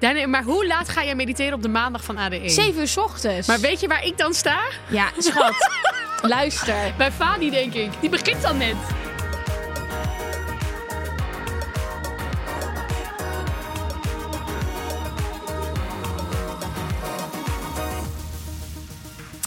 [0.00, 2.48] Daniel, maar hoe laat ga jij mediteren op de maandag van ADE?
[2.48, 3.48] 7 uur 's ochtends.
[3.48, 4.60] Maar weet je waar ik dan sta?
[4.88, 5.54] Ja, schat.
[6.22, 6.94] Luister.
[6.96, 7.90] Bij Fani, denk ik.
[8.00, 8.76] Die begint dan net.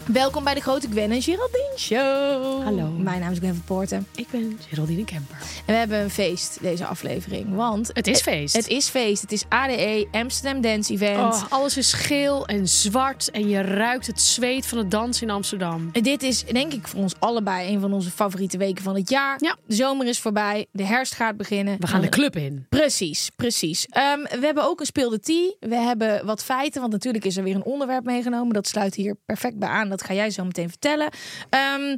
[0.05, 2.63] Welkom bij de Grote Gwen en Geraldine Show.
[2.63, 2.87] Hallo.
[2.89, 4.07] Mijn naam is Gwen van Poorten.
[4.15, 5.37] Ik ben Geraldine Kemper.
[5.65, 7.55] En we hebben een feest deze aflevering.
[7.55, 8.55] Want Het is feest.
[8.55, 9.21] Het, is feest.
[9.21, 11.33] Het is ADE Amsterdam Dance Event.
[11.33, 15.33] Oh, alles is geel en zwart en je ruikt het zweet van het dansen in
[15.33, 15.89] Amsterdam.
[15.91, 19.09] En dit is denk ik voor ons allebei een van onze favoriete weken van het
[19.09, 19.37] jaar.
[19.43, 19.57] Ja.
[19.67, 20.65] De zomer is voorbij.
[20.71, 21.75] De herfst gaat beginnen.
[21.79, 22.65] We gaan de club in.
[22.69, 23.85] Precies, precies.
[23.85, 25.53] Ehm, we hebben ook een speelde tea.
[25.59, 28.53] We hebben wat feiten, want natuurlijk is er weer een onderwerp meegenomen.
[28.53, 29.89] Dat sluit hier perfect bij aan.
[29.89, 31.09] Dat ga jij zo meteen vertellen.
[31.49, 31.97] Ehm,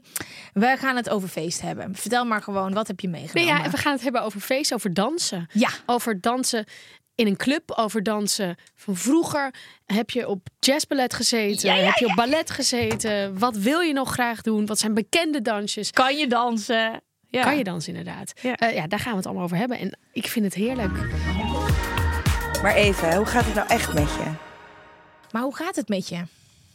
[0.54, 1.96] we gaan het over feest hebben.
[1.96, 3.55] Vertel maar gewoon, wat heb je meegenomen?
[3.64, 5.48] Ja, we gaan het hebben over feest, over dansen.
[5.52, 5.70] Ja.
[5.86, 6.66] Over dansen
[7.16, 9.54] in een club, over dansen van vroeger.
[9.86, 11.70] Heb je op jazzballet gezeten?
[11.70, 13.40] Ja, ja, heb je op ballet gezeten?
[13.40, 14.66] Wat wil je nog graag doen?
[14.66, 15.92] Wat zijn bekende dansjes?
[15.92, 17.02] Kan je dansen?
[17.30, 17.42] Ja.
[17.44, 18.34] Kan je dansen inderdaad?
[18.42, 18.56] Ja.
[18.56, 19.80] Eh, ja, daar gaan we het allemaal over hebben.
[19.80, 20.94] En ik vind het heerlijk.
[22.62, 24.32] Maar even, hoe gaat het nou echt met je?
[25.32, 26.24] Maar hoe gaat het met je?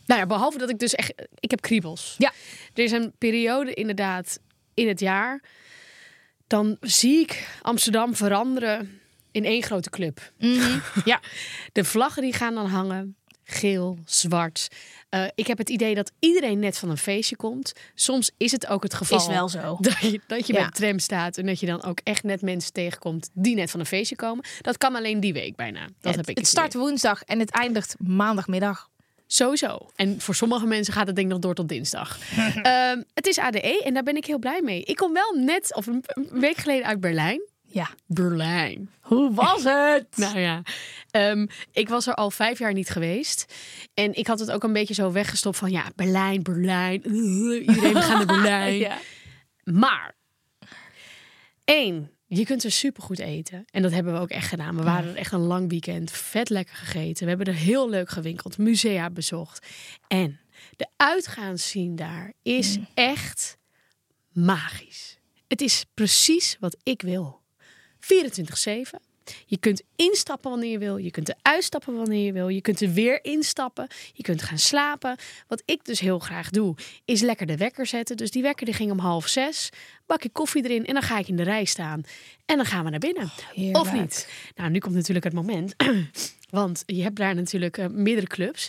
[0.06, 1.12] Nou ja, behalve dat ik dus echt...
[1.34, 2.14] Ik heb kriebels.
[2.18, 2.32] Ja.
[2.74, 4.38] Er is een periode inderdaad
[4.74, 5.42] in het jaar...
[6.50, 9.00] Dan zie ik Amsterdam veranderen
[9.30, 10.32] in één grote club.
[11.04, 11.20] ja,
[11.72, 13.16] de vlaggen die gaan dan hangen.
[13.44, 14.68] Geel, zwart.
[15.08, 17.72] Eh, ik heb het idee dat iedereen net van een feestje komt.
[17.94, 19.18] Soms is het ook het geval.
[19.18, 19.76] Is wel zo.
[19.80, 22.42] Dat je, dat je bij de tram staat en dat je dan ook echt net
[22.42, 24.44] mensen tegenkomt die net van een feestje komen.
[24.60, 25.80] Dat kan alleen die week bijna.
[25.80, 28.89] Dat het, heb ik het start woensdag en het eindigt maandagmiddag.
[29.32, 29.90] Sowieso.
[29.96, 32.18] En voor sommige mensen gaat het denk ik nog door tot dinsdag.
[32.62, 34.82] Ehm, het is ADE en daar ben ik heel blij mee.
[34.82, 37.40] Ik kom wel net, of een week geleden uit Berlijn.
[37.62, 37.90] Ja.
[38.06, 38.90] Berlijn.
[39.00, 40.06] Hoe was het?
[40.16, 40.62] Nou ja,
[41.10, 43.54] ehm, ik was er al vijf jaar niet geweest.
[43.94, 47.02] En ik had het ook een beetje zo weggestopt van ja, Berlijn, Berlijn.
[47.04, 48.74] uh, iedereen we gaan naar Berlijn.
[48.78, 48.98] Ja.
[49.64, 50.14] Maar,
[51.64, 53.64] één, je kunt er supergoed eten.
[53.70, 54.76] En dat hebben we ook echt gedaan.
[54.76, 56.10] We waren er echt een lang weekend.
[56.10, 57.22] Vet lekker gegeten.
[57.22, 58.58] We hebben er heel leuk gewinkeld.
[58.58, 59.66] Musea bezocht.
[60.08, 60.40] En
[60.76, 63.58] de uitgaanszien daar is echt
[64.32, 65.18] magisch.
[65.48, 67.40] Het is precies wat ik wil.
[68.00, 69.09] 24-7.
[69.46, 70.96] Je kunt instappen wanneer je wil.
[70.96, 72.48] Je kunt er uitstappen wanneer je wil.
[72.48, 73.86] Je kunt er weer instappen.
[74.12, 75.16] Je kunt gaan slapen.
[75.48, 76.74] Wat ik dus heel graag doe,
[77.04, 78.16] is lekker de wekker zetten.
[78.16, 79.70] Dus die wekker die ging om half zes.
[80.06, 82.02] Bakje koffie erin en dan ga ik in de rij staan.
[82.46, 83.30] En dan gaan we naar binnen.
[83.54, 83.78] heerlijk.
[83.78, 84.28] of niet.
[84.54, 85.74] Nou, nu komt natuurlijk het moment.
[86.50, 88.68] Want je hebt daar natuurlijk eh, meerdere clubs.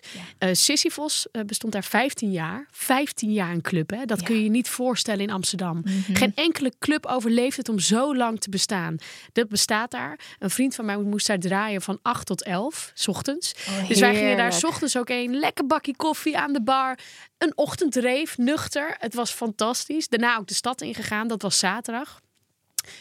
[0.52, 2.68] Sisyphos eh, bestond daar 15 jaar.
[2.72, 4.06] 15 jaar een club, hè?
[4.06, 5.84] Dat kun je je niet voorstellen in Amsterdam.
[6.14, 8.98] Geen enkele club overleeft het om zo lang te bestaan.
[9.34, 10.20] Dat bestaat daar.
[10.40, 13.54] Een vriend van mij moest daar draaien van 8 tot 11, s ochtends.
[13.88, 16.98] dus wij gingen daar s ochtends ook een lekker bakje koffie aan de bar.
[17.38, 18.96] Een ochtendreef, nuchter.
[19.00, 20.08] Het was fantastisch.
[20.08, 21.28] Daarna ook de stad ingegaan.
[21.28, 22.22] Dat was zaterdag.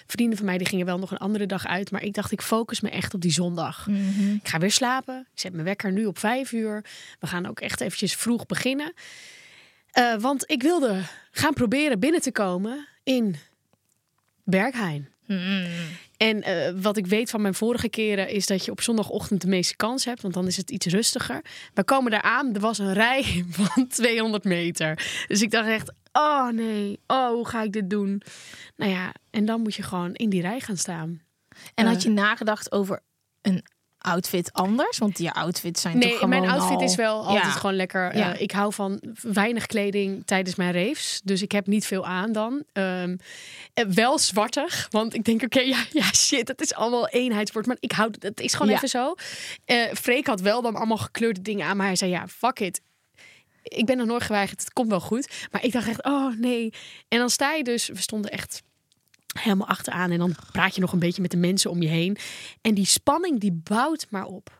[0.06, 1.91] Vrienden van mij die gingen wel nog een andere dag uit.
[1.91, 3.87] Maar ik dacht, ik focus me echt op die zondag.
[4.43, 5.27] Ik ga weer slapen.
[5.32, 6.85] Ik zet mijn wekker nu op vijf uur.
[7.19, 8.93] We gaan ook echt eventjes vroeg beginnen.
[9.91, 13.37] Eh, want ik wilde gaan proberen binnen te komen in
[14.44, 15.09] Berghain.
[16.17, 19.49] En eh, wat ik weet van mijn vorige keren is dat je op zondagochtend de
[19.49, 21.41] meeste kans hebt, want dan is het iets rustiger.
[21.75, 25.25] We komen daar aan, er was een rij van 200 meter.
[25.29, 28.23] Dus ik dacht echt, oh nee, oh hoe ga ik dit doen?
[28.77, 31.21] Nou ja, en dan moet je gewoon in die rij gaan staan.
[31.75, 33.01] En had je nagedacht over
[33.43, 33.65] een
[33.99, 34.99] outfit anders?
[34.99, 37.51] Want je outfits zijn Nee, toch gewoon mijn outfit al- is wel altijd Ja.
[37.51, 38.17] gewoon lekker.
[38.17, 38.35] Ja.
[38.35, 41.21] Eh, ik hou van weinig kleding tijdens mijn raves.
[41.25, 42.65] Dus ik heb niet veel aan dan.
[42.73, 43.17] Ehm,
[43.75, 44.87] eh, wel zwartig.
[44.91, 47.67] Want ik denk, oké, ja, ja, shit, het is allemaal eenheidswoord.
[47.67, 48.75] Maar ik hou het is gewoon Ja.
[48.77, 49.15] even zo.
[49.65, 51.77] Eh Freek had wel dan allemaal gekleurde dingen aan.
[51.77, 52.81] Maar hij zei, ja, fuck it.
[53.62, 54.61] Ik ben nog nooit geweigerd.
[54.61, 55.47] Het komt wel goed.
[55.51, 56.73] Maar ik dacht echt, oh nee.
[57.09, 58.62] En dan sta je dus, we stonden echt
[59.41, 60.11] helemaal achteraan.
[60.11, 62.17] En dan praat je nog een beetje met de mensen om je heen.
[62.61, 64.60] En die spanning die bouwt maar op.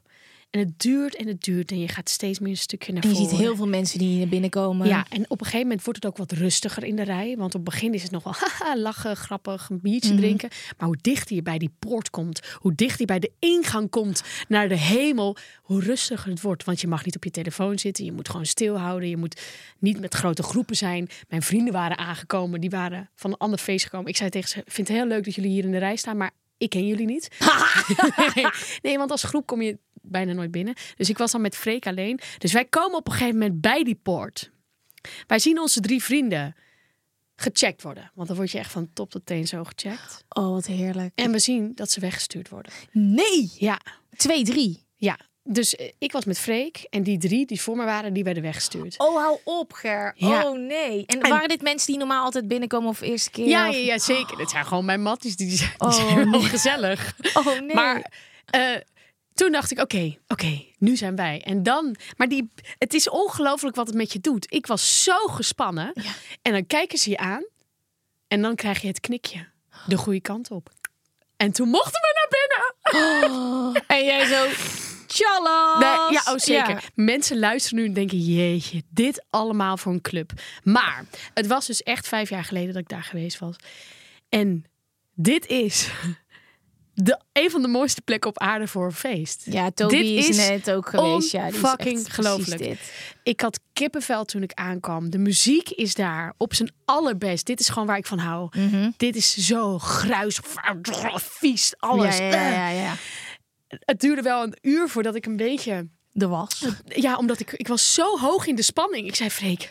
[0.51, 1.71] En het duurt en het duurt.
[1.71, 3.31] En je gaat steeds meer een stukje naar En je voren.
[3.31, 4.89] ziet heel veel mensen die naar binnen komen.
[4.89, 7.37] Ja, en op een gegeven moment wordt het ook wat rustiger in de rij.
[7.37, 10.19] Want op het begin is het nog wel haha, lachen, grappig, een biertje Mhm.
[10.21, 10.49] drinken.
[10.79, 14.23] Maar hoe dichter je bij die poort komt, hoe dichter je bij de ingang komt
[14.49, 16.65] naar de hemel, hoe rustiger het wordt.
[16.65, 19.09] Want je mag niet op je telefoon zitten, je moet gewoon stilhouden.
[19.09, 19.41] Je moet
[19.79, 21.09] niet met grote groepen zijn.
[21.29, 24.07] Mijn vrienden waren aangekomen, die waren van een ander feest gekomen.
[24.09, 25.97] Ik zei tegen ze, ik vind het heel leuk dat jullie hier in de rij
[25.97, 27.29] staan, maar ik ken jullie niet.
[28.83, 29.79] nee, want als groep kom je
[30.11, 30.75] bijna nooit binnen.
[30.97, 32.21] Dus ik was dan met Freek alleen.
[32.39, 34.51] Dus wij komen op een gegeven moment bij die poort.
[35.27, 36.55] Wij zien onze drie vrienden
[37.37, 38.11] gecheckt worden.
[38.15, 40.25] Want dan word je echt van top tot teen zo gecheckt.
[40.29, 41.13] Oh, wat heerlijk.
[41.15, 42.73] En we zien dat ze weggestuurd worden.
[42.93, 43.51] Nee!
[43.59, 43.81] Ja,
[44.17, 44.85] Twee, drie.
[44.97, 45.19] ja.
[45.43, 48.43] Dus eh, ik was met Freek en die drie die voor me waren, die werden
[48.43, 48.99] weggestuurd.
[48.99, 50.13] Oh, hou op, Ger.
[50.17, 50.49] Ja.
[50.51, 51.05] Oh, nee.
[51.07, 53.47] En, En- waren dit mensen die normaal altijd binnenkomen of eerste keer?
[53.49, 54.37] Ja, of- ja, zeker.
[54.39, 55.37] Dat zijn gewoon mijn matties.
[55.37, 56.41] Die, die zijn, die Oh, zijn nee.
[56.43, 57.15] gezellig.
[57.35, 57.75] Oh, nee.
[57.75, 58.13] Maar
[58.47, 58.77] eh,
[59.41, 61.43] toen dacht ik, oké, oké, nu zijn wij.
[61.43, 64.53] En dan, maar die, het is ongelooflijk wat het met je doet.
[64.53, 65.93] Ik was zo gespannen.
[66.43, 67.45] En dan kijken ze je aan.
[68.29, 69.49] En dan krijg je het knikje.
[69.87, 70.71] De goede kant op.
[71.37, 73.83] En toen mochten we naar binnen.
[73.97, 74.47] En jij zo...
[75.07, 75.79] Tjallas!
[75.79, 76.71] Nee, ja, oh zeker.
[76.71, 76.81] Ja.
[76.95, 80.33] Mensen luisteren nu en denken, jeetje, dit allemaal voor een club.
[80.63, 81.05] Maar
[81.35, 83.57] het was dus echt vijf jaar geleden dat ik daar geweest was.
[84.29, 84.65] En
[85.15, 85.91] dit is
[87.03, 89.43] de, een van de mooiste plekken op aarde voor een feest.
[89.45, 91.31] Ja, Toby Dit is, net ook geweest.
[91.31, 92.63] Ja, die is echt gelooflijk.
[92.63, 92.93] dit.
[93.23, 95.11] Ik had kippenvel toen ik aankwam.
[95.11, 97.47] De muziek is daar op zijn allerbest.
[97.47, 98.49] Dit is gewoon waar ik van hou.
[98.97, 100.41] Dit is zo gruis,
[101.17, 102.19] vies, alles.
[102.19, 102.83] Ja, ja, ja, Eh.
[102.83, 102.95] ja.
[103.69, 106.65] Het duurde wel een uur voordat ik een beetje De was.
[106.85, 109.07] Ja, omdat ik, ik was zo hoog in de spanning.
[109.07, 109.71] Ik zei, Freek,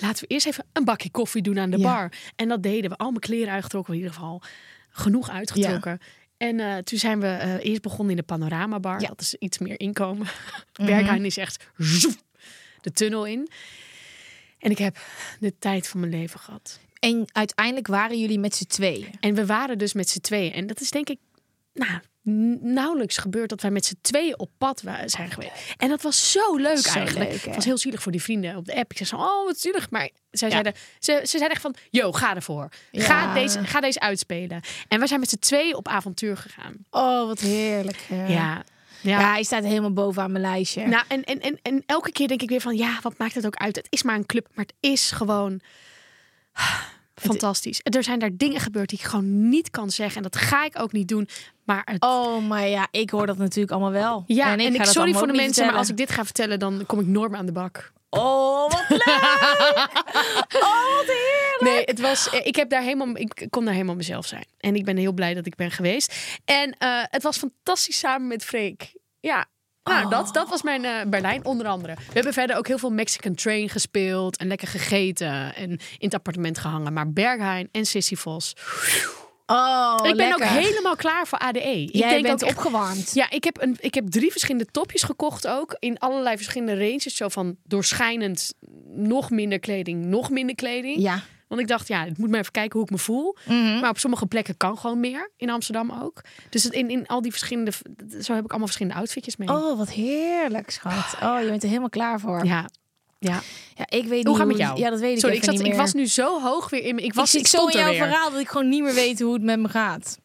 [0.00, 1.82] laten we eerst even een bakje koffie doen aan de Ja.
[1.92, 2.12] bar.
[2.36, 2.96] En dat deden we.
[2.96, 4.42] Al mijn kleren uitgetrokken, in ieder geval
[4.90, 5.98] genoeg uitgetrokken.
[6.40, 9.00] En eh, toen zijn we eh, eerst begonnen in de panoramabar.
[9.00, 9.08] Ja.
[9.08, 10.26] Dat is iets meer inkomen.
[10.86, 12.16] Berghain is echt zoef,
[12.80, 13.48] de tunnel in.
[14.58, 14.98] En ik heb
[15.40, 16.80] de tijd van mijn leven gehad.
[16.98, 19.08] En uiteindelijk waren jullie met z'n tweeën.
[19.20, 20.52] En we waren dus met z'n tweeën.
[20.52, 21.18] En dat is denk ik
[21.72, 22.00] nou,
[22.60, 25.52] nauwelijks gebeurd dat wij met z'n tweeën op pad zijn geweest.
[25.76, 27.30] En dat was zo leuk Zo eigenlijk.
[27.30, 27.46] leuk, hè?
[27.46, 28.90] het was heel zielig voor die vrienden op de app.
[28.90, 29.90] Ik zei zo, oh wat zielig.
[29.90, 32.68] Maar zij zeiden, ze, ze zeiden echt van, yo, ga ervoor.
[32.92, 34.60] Ga, deze, ga deze uitspelen.
[34.88, 36.74] En we zijn met z'n tweeën op avontuur gegaan.
[36.90, 37.98] Oh, wat heerlijk.
[38.08, 38.26] Ja.
[38.26, 38.62] Ja.
[39.02, 39.30] Ja, Ja.
[39.32, 40.86] hij staat helemaal bovenaan mijn lijstje.
[40.86, 43.46] Nou, en, en, en, en elke keer denk ik weer van, ja, wat maakt het
[43.46, 43.76] ook uit?
[43.76, 45.60] Het is maar een club, maar het is gewoon
[47.20, 47.80] fantastisch.
[47.82, 50.16] Er zijn daar dingen gebeurd die ik gewoon niet kan zeggen.
[50.16, 51.28] En dat ga ik ook niet doen.
[51.64, 54.24] Maar het Oh, maar ja, ik hoor dat natuurlijk allemaal wel.
[54.26, 57.00] Ja, en ik, sorry voor de mensen, maar als ik dit ga vertellen, dan kom
[57.00, 57.92] ik meer aan de bak.
[58.10, 59.06] Oh, wat leuk!
[60.66, 61.58] oh, wat heerlijk!
[61.60, 64.44] Nee, het was, eh, ik, heb daar helemaal, ik kon daar helemaal mezelf zijn.
[64.58, 66.14] En ik ben heel blij dat ik ben geweest.
[66.44, 68.92] En eh, het was fantastisch samen met Freek.
[69.20, 69.46] Ja,
[69.90, 70.10] nou, Oh.
[70.10, 71.94] dat, dat was mijn eh, Berlijn onder andere.
[71.94, 76.14] We hebben verder ook heel veel Mexican Train gespeeld en lekker gegeten en in het
[76.14, 76.92] appartement gehangen.
[76.92, 78.52] Maar Berghain en Sisyphos.
[79.46, 80.34] Oh, ik ben lekker.
[80.46, 81.82] ook helemaal klaar voor ADE.
[81.82, 83.10] Ik Jij denk bent ook echt- opgewarmd.
[83.14, 85.76] Ja, ik heb, een, ik heb drie verschillende topjes gekocht ook.
[85.78, 87.16] In allerlei verschillende ranges.
[87.16, 88.54] Zo van doorschijnend,
[88.94, 91.00] nog minder kleding, nog minder kleding.
[91.02, 91.22] Ja.
[91.50, 93.36] Want ik dacht, ja, ik moet maar even kijken hoe ik me voel.
[93.44, 93.80] Mhm.
[93.80, 95.30] Maar op sommige plekken kan gewoon meer.
[95.36, 96.20] In Amsterdam ook.
[96.50, 97.70] Dus het, in, in al die verschillende...
[98.20, 99.48] Zo heb ik allemaal verschillende outfitjes mee.
[99.48, 101.16] Oh, wat heerlijk, schat.
[101.22, 102.44] Oh, je bent er helemaal klaar voor.
[102.44, 102.68] Ja.
[103.18, 103.40] ja.
[103.74, 104.78] Ja, ik weet niet Hoe gaat het met jou?
[104.78, 106.94] Ja, dat weet ik Sorry, ik, zat, niet ik was nu zo hoog weer in
[106.94, 107.02] me.
[107.02, 108.94] Ik, was, ik ik, zit zo stond in jouw verhaal dat ik gewoon niet meer
[108.94, 110.18] weet hoe het met me gaat.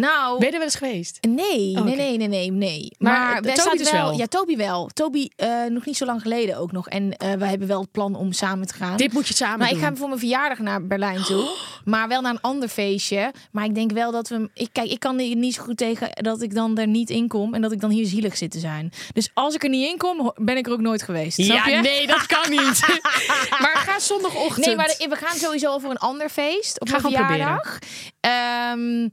[0.00, 1.18] Nou, Ben je er wel eens geweest?
[1.28, 2.92] Nee, Oh, nee, nee, nee, nee, nee.
[2.98, 4.04] Maar, Maar, wij Toby dus wel.
[4.08, 4.18] wel?
[4.18, 4.86] Ja, Toby wel.
[4.94, 6.88] Toby eh, nog niet zo lang geleden ook nog.
[6.88, 8.96] En eh wij hebben wel het plan om samen te gaan.
[8.96, 9.78] Dit moet je samen maar doen.
[9.78, 11.48] ik ga voor mijn verjaardag naar Berlijn toe.
[11.84, 13.32] Maar wel naar een ander feestje.
[13.52, 14.50] Maar ik denk wel dat we...
[14.54, 17.28] Ik, kijk, ik kan er niet zo goed tegen dat ik dan er niet in
[17.28, 17.54] kom.
[17.54, 18.92] En dat ik dan hier zielig zit te zijn.
[19.12, 21.42] Dus als ik er niet in kom, ben ik er ook nooit geweest.
[21.42, 21.80] Snap Ja, je?
[21.80, 22.86] nee, dat kan niet.
[23.62, 24.66] maar ga zondagochtend.
[24.66, 27.78] Nee, maar we gaan sowieso voor een ander feest op Ga mijn verjaardag.
[28.20, 29.08] Ehm,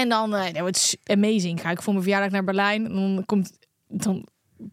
[0.00, 1.60] en dan, eh dat wordt s- amazing.
[1.60, 2.84] Ga ik voor mijn verjaardag naar Berlijn.
[2.86, 3.50] En dan komt,
[3.88, 4.26] dan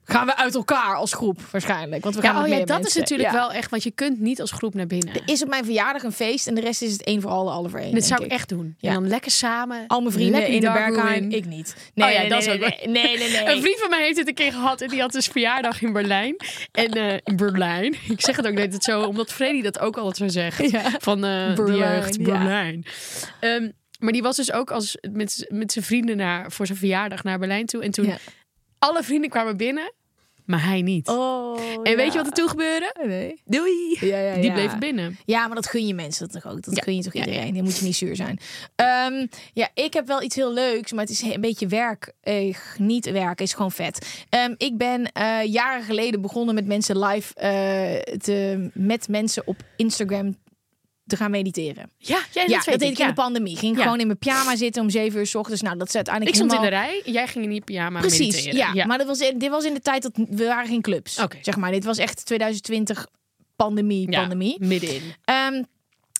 [0.03, 2.03] gaan we uit elkaar als groep waarschijnlijk.
[2.03, 3.35] Want we gaan Ja, oh ja, dat is natuurlijk Ja.
[3.35, 5.13] wel echt, want je kunt niet als groep naar binnen.
[5.13, 7.51] Er is op mijn verjaardag een feest en de rest is het één voor alle,
[7.51, 7.91] alle voor één.
[7.91, 8.75] Denk zou ik echt doen.
[8.77, 8.87] Ja.
[8.89, 9.83] En dan lekker samen.
[9.87, 11.31] Al mijn vrienden in de Berghain, in.
[11.31, 11.75] ik niet.
[11.95, 13.55] Oh ja, nee, dat is nee, ook nee, nee, nee, nee.
[13.55, 15.93] Een vriend van mij heeft het een keer gehad en die had dus verjaardag in
[15.93, 16.35] Berlijn.
[16.71, 17.95] En eh, in Berlijn.
[18.09, 20.71] Ik zeg het ook net het zo, omdat Freddy dat ook altijd zo zegt.
[20.71, 20.91] Ja.
[20.99, 22.23] Van eh de Berlijn, jeugd, ja.
[22.23, 22.85] Berlijn.
[23.39, 23.69] Ehm,
[24.03, 27.39] maar die was dus ook als, met, met zijn vrienden naar, voor zijn verjaardag naar
[27.39, 27.83] Berlijn toe.
[27.83, 28.17] En toen Ja.
[28.79, 29.93] alle vrienden kwamen binnen,
[30.45, 31.07] maar hij niet.
[31.07, 32.95] Oh, en weet je wat er toen gebeurde?
[33.05, 33.41] Nee.
[33.45, 33.97] Doei!
[33.99, 35.17] Ja, ja, Die bleef binnen.
[35.25, 36.61] Ja, maar dat gun je mensen toch ook.
[36.63, 37.53] Dat gun je toch iedereen.
[37.53, 38.39] Dan moet je niet zuur zijn.
[38.75, 42.13] Ehm, ja, ik heb wel iets heel leuks, maar het is een beetje werk.
[42.21, 44.25] Eh, niet werk, is gewoon vet.
[44.29, 49.55] Ehm, ik ben eh, jaren geleden begonnen met mensen live eh, te, met mensen op
[49.75, 50.37] Instagram
[51.05, 51.91] te gaan mediteren.
[51.97, 53.57] Ja, ja, ja, dat, weet dat deed ik in de pandemie.
[53.57, 53.83] Ging Ja.
[53.83, 55.61] gewoon in mijn pyjama zitten om zeven uur s ochtends.
[55.61, 58.35] Nou, dat is Ik uiteindelijk stond in de rij, jij ging in die pyjama Precies,
[58.35, 58.73] mediteren.
[58.75, 58.85] ja.
[58.85, 61.19] Maar dat was, dit was in de tijd dat we waren geen clubs.
[61.19, 61.37] Oké.
[61.41, 63.07] Zeg maar, dit was echt 2020
[63.55, 64.55] pandemie, Ja, pandemie.
[64.59, 65.01] middenin.
[65.23, 65.63] Ehm,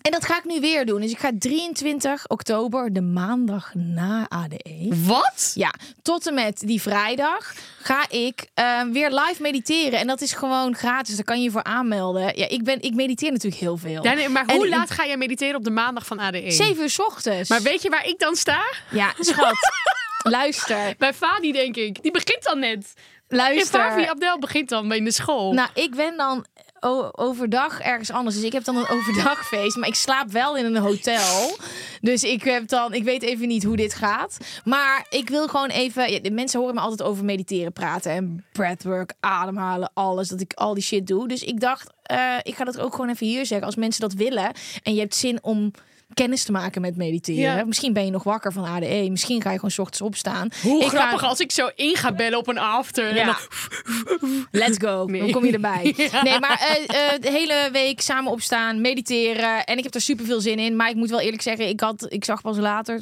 [0.04, 1.02] en dat ga ik nu weer doen.
[1.02, 4.92] Dus ik ga 23 oktober, de maandag na ADE.
[5.06, 5.52] Wat?
[5.56, 10.00] Ja, tot en met die vrijdag ga ik ehm, weer live mediteren.
[10.00, 11.16] En dat is gewoon gratis.
[11.16, 12.38] Daar kan je je voor aanmelden.
[12.38, 14.04] Ja, ik, ben, ik mediteer natuurlijk heel veel.
[14.04, 16.52] Ja, nee, maar hoe laat ga jij mediteren op de maandag van ADE?
[16.52, 17.50] 7 uur 's ochtends.
[17.50, 18.64] Maar weet je waar ik dan sta?
[18.92, 19.56] Ja, schat.
[20.38, 20.96] luister.
[20.98, 22.02] Bij Fadi, denk ik.
[22.02, 22.94] Die begint dan net.
[23.28, 23.80] Luister.
[23.80, 25.54] Favi Abdel begint dan in de school.
[25.54, 26.46] Nou, ik ben dan
[27.12, 28.36] overdag ergens anders.
[28.36, 29.78] Dus ik heb dan een overdagfeest.
[29.78, 31.58] Maar ik slaap wel in een hotel.
[32.02, 34.38] Dus ik heb dan, ik weet even niet hoe dit gaat.
[34.64, 36.24] Maar ik wil gewoon even.
[36.24, 38.12] De mensen horen me altijd over mediteren praten.
[38.12, 40.28] En breathwork, ademhalen, alles.
[40.28, 41.28] Dat ik al die shit doe.
[41.28, 43.68] Dus ik dacht, eh, ik ga dat ook gewoon even hier zeggen.
[43.68, 44.52] Als mensen dat willen.
[44.84, 45.72] En je hebt zin om
[46.14, 47.42] kennis te maken met mediteren.
[47.58, 47.64] Ja.
[47.66, 49.08] Misschien ben je nog wakker van ADE.
[49.10, 50.50] Misschien ga je gewoon 's ochtends opstaan.
[50.62, 53.08] Hoe ik ga- grappig als ik zo in ga bellen op een after.
[53.10, 53.26] En Ja.
[53.26, 53.36] dan-
[54.52, 55.06] Let's go.
[55.06, 55.22] Nee.
[55.22, 55.94] Dan kom je erbij.
[56.12, 56.24] Ja.
[56.24, 59.64] Nee, maar eh, eh, de hele week samen opstaan, mediteren.
[59.66, 60.76] En ik heb er super veel zin in.
[60.76, 63.02] Maar ik moet wel eerlijk zeggen, ik, had, ik zag pas later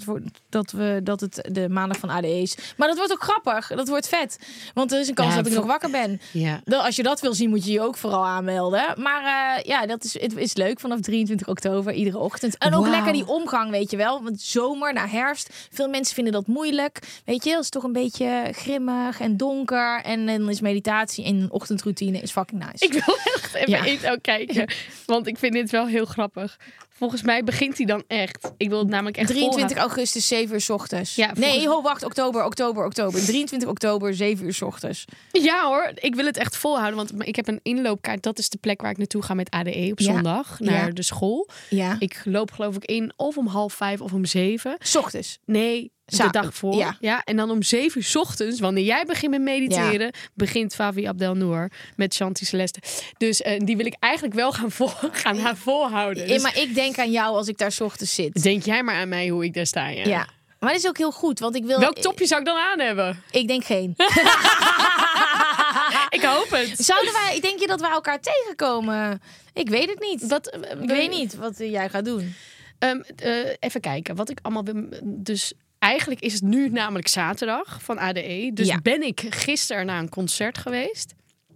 [0.50, 2.58] dat, we, dat het de maandag van ADE is.
[2.77, 3.68] Maar dat wordt ook grappig.
[3.68, 4.39] Dat wordt vet.
[4.74, 6.22] Want er is een kans dat ik nog wakker ben.
[6.65, 8.94] Als je dat wil zien, moet je je ook vooral aanmelden.
[8.98, 9.24] Maar
[9.58, 12.58] eh, ja, dat is, het is leuk vanaf 23 oktober, iedere ochtend.
[12.58, 14.24] En ook lekker die omgang, weet je wel.
[14.24, 17.00] Want zomer naar herfst, veel mensen vinden dat moeilijk.
[17.25, 20.01] Weet je, het is toch een beetje grimmig en donker.
[20.03, 22.86] En dan is meditatie en een ochtendroutine is fucking nice.
[22.86, 23.86] Ik wil echt even Ja.
[23.86, 24.70] iets ook kijken.
[25.05, 26.58] Want ik vind dit wel heel grappig.
[27.01, 28.51] Volgens mij begint hij dan echt.
[28.58, 29.77] Ik wil het namelijk echt 23 volhouden.
[29.96, 31.15] augustus, 7 uur 's ochtends.
[31.15, 32.03] Ja, nee, ho, wacht.
[32.03, 33.25] Oktober, oktober, oktober.
[33.25, 35.05] 23 oktober, 7 uur 's ochtends.
[35.31, 36.96] Ja hoor, ik wil het echt volhouden.
[36.96, 38.24] Want ik heb een inloopkaart.
[38.24, 40.13] Dat is de plek waar ik naartoe ga met ADE op Ja.
[40.13, 40.60] zondag.
[40.60, 40.93] Naar Ja.
[40.93, 41.50] de school.
[41.70, 41.96] Ja.
[42.00, 44.75] Ik loop geloof ik in of om half vijf of om zeven.
[44.79, 45.39] 's ochtends.
[45.46, 46.75] Nee, de dag voor.
[46.75, 46.98] ja.
[47.00, 47.22] Ja.
[47.24, 51.72] En dan om zeven uur 's ochtends, wanneer jij begint met mediteren, begint Favi Abdelnour
[51.96, 52.79] met Shanti Celeste.
[53.17, 54.88] Dus eh, die wil ik eigenlijk wel gaan, vol,
[55.24, 56.27] gaan haar volhouden.
[56.27, 58.43] Ja, Dus maar ik denk aan jou als ik daar 's ochtends zit.
[58.43, 59.88] denk jij maar aan mij hoe ik daar sta.
[59.88, 60.03] Ja.
[60.05, 60.27] Ja.
[60.60, 61.79] Maar dat is ook heel goed, want ik wil...
[61.79, 63.24] Welk topje zou ik dan aan hebben?
[63.31, 63.93] Ik denk geen.
[66.10, 66.86] Ik hoop het.
[66.86, 69.22] Zouden wij, denk je dat wij elkaar tegenkomen?
[69.53, 70.22] Ik weet het niet.
[70.31, 72.36] Eh, ik weet niet wat jij gaat doen.
[72.79, 74.63] Ehm, eh, even kijken, wat ik allemaal.
[75.03, 78.51] Dus eigenlijk is het nu namelijk zaterdag van ADE.
[78.53, 78.79] Dus Ja.
[78.81, 81.13] ben ik gisteren naar een concert geweest.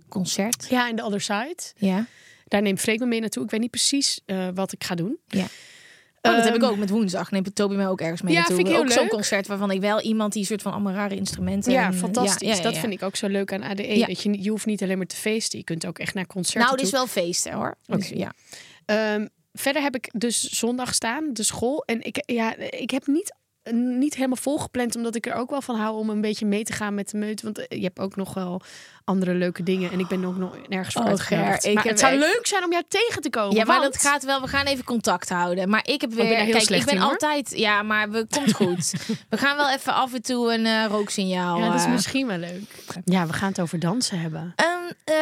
[0.10, 0.67] Concert.
[0.70, 1.55] Ja, in de Other Side.
[1.75, 2.05] Ja.
[2.48, 3.44] Daar neemt Freek me mee naartoe.
[3.44, 5.17] Ik weet niet precies eh, wat ik ga doen.
[5.27, 5.46] ja.
[6.22, 7.32] Oh, dat heb ik Ehm, ook met woensdag.
[7.32, 8.55] Neemt Toby mij ook ergens mee Ja, naartoe.
[8.55, 11.15] vind ik heel ook zo'n concert waarvan ik wel iemand die soort van allemaal rare
[11.15, 11.72] instrumenten...
[11.72, 12.48] Ja, en, fantastisch.
[12.50, 14.05] ja, ja, Dat vind ik ook zo leuk aan ADE.
[14.08, 15.60] Dat je, je hoeft niet alleen maar te feesten.
[15.60, 16.98] Je kunt ook echt naar concerten Nou, dus toe.
[16.98, 17.75] wel feesten hoor.
[17.86, 18.17] Dus, Oké.
[18.20, 18.34] ja.
[18.86, 21.84] Ehm, verder heb ik dus zondag staan, de school.
[21.86, 23.36] En ik, ja, ik heb niet,
[23.74, 26.74] niet helemaal volgepland, omdat ik er ook wel van hou om een beetje mee te
[26.74, 27.44] gaan met de meute.
[27.44, 28.62] Want eh, je hebt ook nog wel
[29.04, 29.92] andere leuke dingen.
[29.92, 31.62] En ik ben ook nog nergens voor Oh, uitgenodigd.
[31.62, 33.56] Ger, ik maar heb het zou echt- leuk zijn om jou tegen te komen.
[33.56, 34.42] Ja, maar want- dat gaat wel.
[34.42, 35.70] We gaan even contact houden.
[35.70, 36.20] Maar ik heb weer.
[36.26, 37.12] ben daar heel kijk, slecht ik ben in, hoor.
[37.12, 37.58] altijd.
[37.58, 38.94] Ja, maar we komt goed.
[39.30, 41.58] we gaan wel even af en toe een eh, rooksignaal.
[41.60, 41.92] Ja, dat is eh.
[41.92, 42.72] misschien wel leuk.
[43.06, 44.54] Ja, we gaan het over dansen hebben.
[44.56, 45.16] Ehm, eh,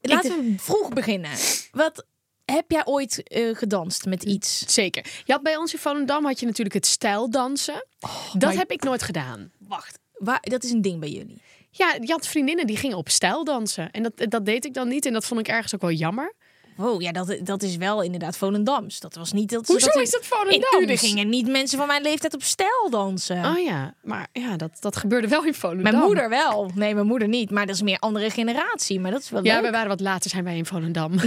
[0.00, 1.30] laten we vroeg beginnen.
[1.72, 2.06] Wat
[2.52, 4.74] heb jij ooit eh, gedanst met iets?
[4.74, 5.06] Zeker.
[5.24, 7.86] Je had bij ons in Volendam had je natuurlijk het stijldansen.
[8.32, 9.50] dat maar- heb ik nooit gedaan.
[9.58, 11.42] Wacht, waar, dat is een ding bij jullie.
[11.70, 13.90] Ja, je had vriendinnen die gingen op stijl dansen.
[13.90, 15.06] En dat, dat deed ik dan niet.
[15.06, 16.34] En dat vond ik ergens ook wel jammer.
[16.76, 19.00] Wow, ja, dat, dat is wel inderdaad Volendams.
[19.00, 19.66] Dat was niet dat.
[19.66, 20.82] Hoezo dat is dat In Volendams?
[20.82, 23.44] Uden gingen niet mensen van mijn leeftijd op stijl dansen.
[23.44, 25.92] Oh ja, maar ja, dat, dat gebeurde wel in Volendam.
[25.92, 26.70] mijn moeder wel.
[26.74, 27.50] Nee, mijn moeder niet.
[27.50, 29.00] Maar dat is meer andere generatie.
[29.00, 29.64] Maar dat is wel Ja, leuk.
[29.64, 31.14] we waren wat later zijn wij in Volendam.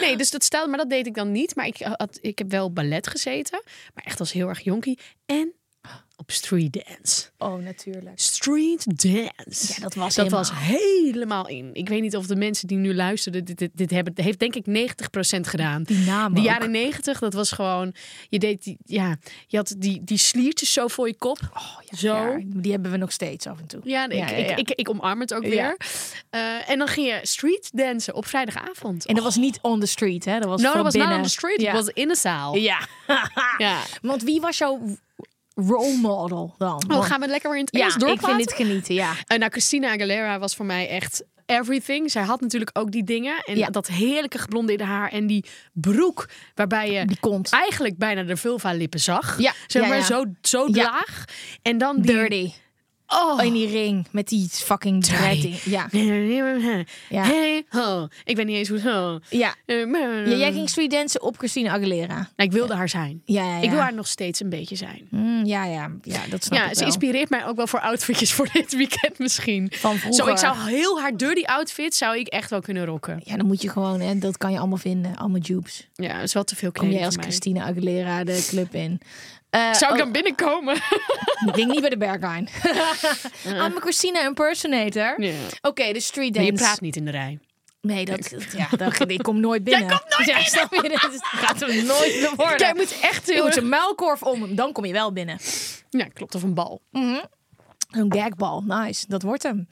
[0.00, 1.54] nee, dus dat stelde, maar dat deed ik dan niet.
[1.56, 3.62] Maar ik, had, ik heb wel ballet gezeten,
[3.94, 4.98] maar echt als heel erg jonkie.
[5.26, 5.52] En
[6.20, 7.28] op street dance.
[7.38, 8.20] Oh, natuurlijk.
[8.20, 9.72] Street dance.
[9.72, 10.38] Ja, dat was dat helemaal.
[10.38, 11.70] was helemaal in.
[11.72, 14.12] Ik weet niet of de mensen die nu luisteren dit, dit, dit hebben.
[14.16, 15.82] Heeft denk ik 90% gedaan.
[15.82, 17.94] Die naam De jaren 90, dat was gewoon.
[18.28, 21.38] Je deed die, ja, je had die, die sliertjes zo voor je kop.
[21.96, 22.14] zo.
[22.14, 23.80] Oh, Ja, die hebben we nog steeds af en toe.
[23.84, 24.26] Ja, ik, Ja.
[24.28, 25.76] Ik, ik, ik omarm het ook weer.
[26.30, 29.06] Eh, en dan ging je street dansen op vrijdagavond.
[29.06, 30.38] En dat was niet on the street, hè?
[30.38, 31.10] Dat was no, dat was binnen.
[31.10, 31.60] not on the street.
[31.60, 31.72] Ja.
[31.72, 32.54] Het was in de zaal.
[32.54, 32.78] Ja.
[33.58, 33.80] Ja.
[34.02, 34.96] Want wie was jouw
[35.54, 36.82] role model dan?
[36.88, 39.12] Oh, gaan we lekker weer in het ja, Engels ik vind dit genieten, ja.
[39.26, 42.10] En nou, Christina Aguilera was voor mij echt everything.
[42.10, 43.42] Zij had natuurlijk ook die dingen.
[43.44, 43.66] En Ja.
[43.68, 45.12] dat heerlijke geblondeerde haar.
[45.12, 47.50] En die broek waarbij je Die kont.
[47.50, 49.40] eigenlijk bijna de vulva-lippen zag.
[49.40, 50.04] Ja, Zeg ja, maar ja.
[50.04, 50.82] zo, zo Ja.
[50.84, 51.24] laag.
[51.62, 52.12] En dan die...
[52.12, 52.52] Dirty.
[53.12, 53.44] Oh.
[53.44, 55.62] In die ring met die fucking dreading.
[55.62, 55.88] Ja.
[57.08, 57.22] Ja.
[57.22, 58.08] Hey, ho.
[58.24, 59.18] Ik weet niet eens hoe zo.
[59.28, 59.54] Ja.
[59.66, 59.92] Eh,
[60.26, 60.36] ja.
[60.36, 62.14] Jij ging street dansen op Christina Aguilera.
[62.14, 63.22] Nou, ik wilde haar zijn.
[63.24, 63.62] Ja, ja.
[63.62, 65.06] Ik wil haar nog steeds een beetje zijn.
[65.10, 66.86] Mm, ja, ja, ja, dat snap ja, ik ze wel.
[66.86, 69.72] inspireert mij ook wel voor outfitjes voor dit weekend misschien.
[69.74, 70.24] Van vroeger.
[70.24, 73.20] Zo, ik zou heel haar dirty outfit zou ik echt wel kunnen rocken.
[73.24, 75.16] Ja, dan moet je gewoon, hè, dat kan je allemaal vinden.
[75.16, 75.88] Allemaal dupes.
[75.94, 77.24] Ja, dat is wel te veel Kom jij als mij.
[77.24, 79.00] Christina Aguilera de club in.
[79.50, 80.74] Eh, Zou ik oh, dan binnenkomen?
[81.46, 82.48] Ik denk niet bij de Berghain.
[83.64, 85.18] I'm a Christina impersonator.
[85.60, 86.52] Oké, de street Nee, dance.
[86.52, 87.38] je praat niet in de rij.
[87.80, 89.88] Nee, dat, ja, dat, ik kom nooit binnen.
[89.88, 90.88] komt nooit ja, snap je?
[90.88, 92.58] Dat gaat hem nooit meer worden.
[92.58, 95.38] Jij moet echt je moet een muilkorf om, dan kom je wel binnen.
[95.90, 96.34] Ja, klopt.
[96.34, 96.82] Of een bal.
[96.90, 99.04] Een gagbal, nice.
[99.08, 99.68] Dat wordt hem.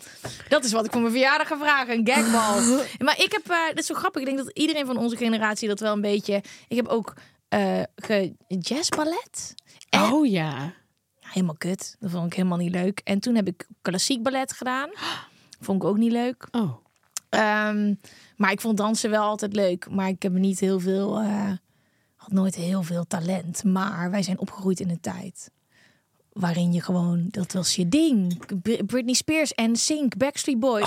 [0.49, 2.85] Dat is wat ik voor mijn verjaardag ga vragen, een gagbal.
[2.99, 5.69] maar ik heb, eh dat is zo grappig, ik denk dat iedereen van onze generatie
[5.69, 6.43] dat wel een beetje...
[6.69, 7.15] Ik heb ook
[7.49, 9.55] eh ge jazzballet.
[9.91, 10.73] En- Oh ja.
[11.21, 11.97] Helemaal kut.
[12.01, 13.01] Dat vond ik helemaal niet leuk.
[13.05, 14.91] En toen heb ik klassiek ballet gedaan.
[15.61, 16.49] Vond ik ook niet leuk.
[16.51, 16.73] Oh.
[17.29, 17.95] Ehm,
[18.37, 19.91] maar ik vond dansen wel altijd leuk.
[19.91, 21.53] Maar ik heb niet heel veel, eh,
[22.17, 23.65] had nooit heel veel talent.
[23.65, 25.51] Maar wij zijn opgegroeid in een tijd
[26.41, 28.47] waarin je gewoon, dat was je ding.
[28.63, 30.83] Br- Britney Spears en Sync, Backstreet Boys.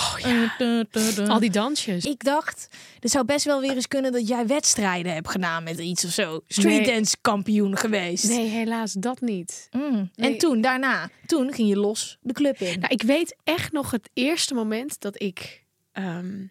[0.60, 2.06] Oh, Al die dansjes.
[2.06, 2.68] Ik dacht,
[3.00, 6.12] er zou best wel weer eens kunnen dat jij wedstrijden hebt gedaan met iets of
[6.12, 6.42] zo.
[6.48, 6.94] Street Nee.
[6.96, 8.28] dance kampioen geweest.
[8.30, 9.68] Nee, helaas dat niet.
[9.72, 10.10] Mm.
[10.16, 10.32] Nee.
[10.32, 12.80] En toen, daarna, toen ging je los de club in.
[12.80, 16.46] Nou, ik weet echt nog het eerste moment dat ik ehm,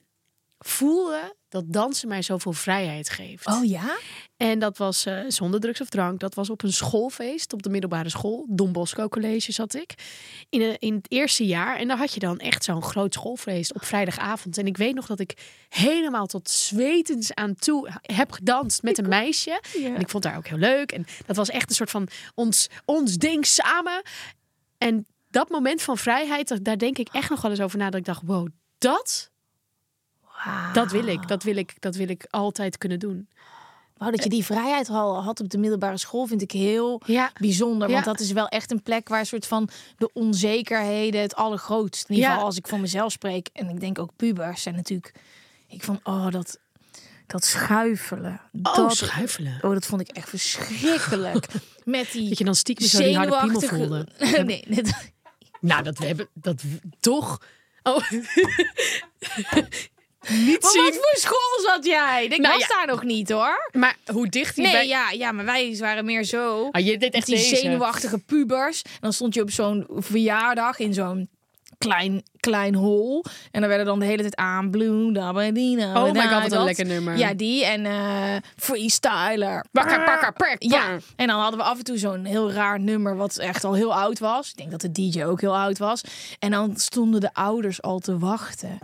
[0.67, 3.47] voelde dat dansen mij zoveel vrijheid geeft.
[3.47, 3.97] Oh ja?
[4.37, 6.21] En dat was eh, zonder drugs of drank.
[6.21, 8.47] Dat was op een schoolfeest op de middelbare school.
[8.49, 9.95] Don Bosco College zat ik.
[10.49, 11.77] In, een- in het eerste jaar.
[11.77, 14.59] En daar had je dan echt zo'n groot schoolfeest op vrijdagavond.
[14.59, 15.37] En ik weet nog dat ik
[15.69, 19.61] helemaal tot zwetens aan toe heb gedanst met een meisje.
[19.95, 20.93] En ik vond haar ook heel leuk.
[20.93, 24.03] En dat was echt een soort van ons, ons ding samen.
[24.79, 27.91] En dat moment van vrijheid, daar denk ik echt nog wel eens over na.
[27.91, 28.47] Dat ik dacht, wow,
[28.79, 29.30] dat,
[30.73, 31.29] dat wil ik.
[31.29, 33.29] Dat wil ik, dat wil ik altijd kunnen doen.
[33.97, 37.31] Wauw, dat je die vrijheid al had op de middelbare school vind ik heel Ja.
[37.41, 37.89] bijzonder.
[37.89, 38.13] Want Ja.
[38.13, 42.09] dat is wel echt een plek waar een soort van de onzekerheden het allergrootst.
[42.09, 42.33] In ieder Ja.
[42.35, 43.49] geval als ik voor mezelf spreek.
[43.53, 45.13] En ik denk ook pubers zijn natuurlijk...
[45.69, 46.59] Ik vond, oh, dat,
[47.27, 48.41] dat schuifelen.
[48.63, 49.59] Oh, dat, schuifelen.
[49.63, 51.47] Oh, dat vond ik echt verschrikkelijk.
[51.85, 54.07] Met die Dat je dan stiekem zo die harde piemel voelde.
[54.45, 54.65] nee,
[55.61, 56.63] Nou, dat we hebben dat
[57.01, 57.43] toch.
[57.83, 58.11] Oh.
[60.29, 60.83] Niet Maar zien.
[60.85, 62.25] wat voor school zat jij?
[62.25, 62.77] Ik Nou was ja.
[62.77, 63.71] daar nog niet hoor.
[63.73, 64.87] Maar hoe dicht die Nee, bij...
[64.89, 66.69] ja, ja, maar wij waren meer zo.
[66.71, 67.57] Ah, je deed echt die deze.
[67.57, 68.83] zenuwachtige pubers.
[68.83, 71.29] En dan stond je op zo'n verjaardag in zo'n
[71.79, 73.25] klein, klein hol.
[73.51, 76.05] En dan werden dan de hele tijd aan Blue, Dabadina.
[76.07, 77.17] Oh my god, wat een lekker nummer.
[77.19, 79.65] Ja, die en eh Freestyler.
[79.73, 80.57] Bakker, bakker, pek.
[80.59, 83.75] Ja, en dan hadden we af en toe zo'n heel raar nummer wat echt al
[83.75, 84.49] heel oud was.
[84.51, 86.01] Ik denk dat de DJ ook heel oud was.
[86.39, 88.79] En dan stonden de ouders al te wachten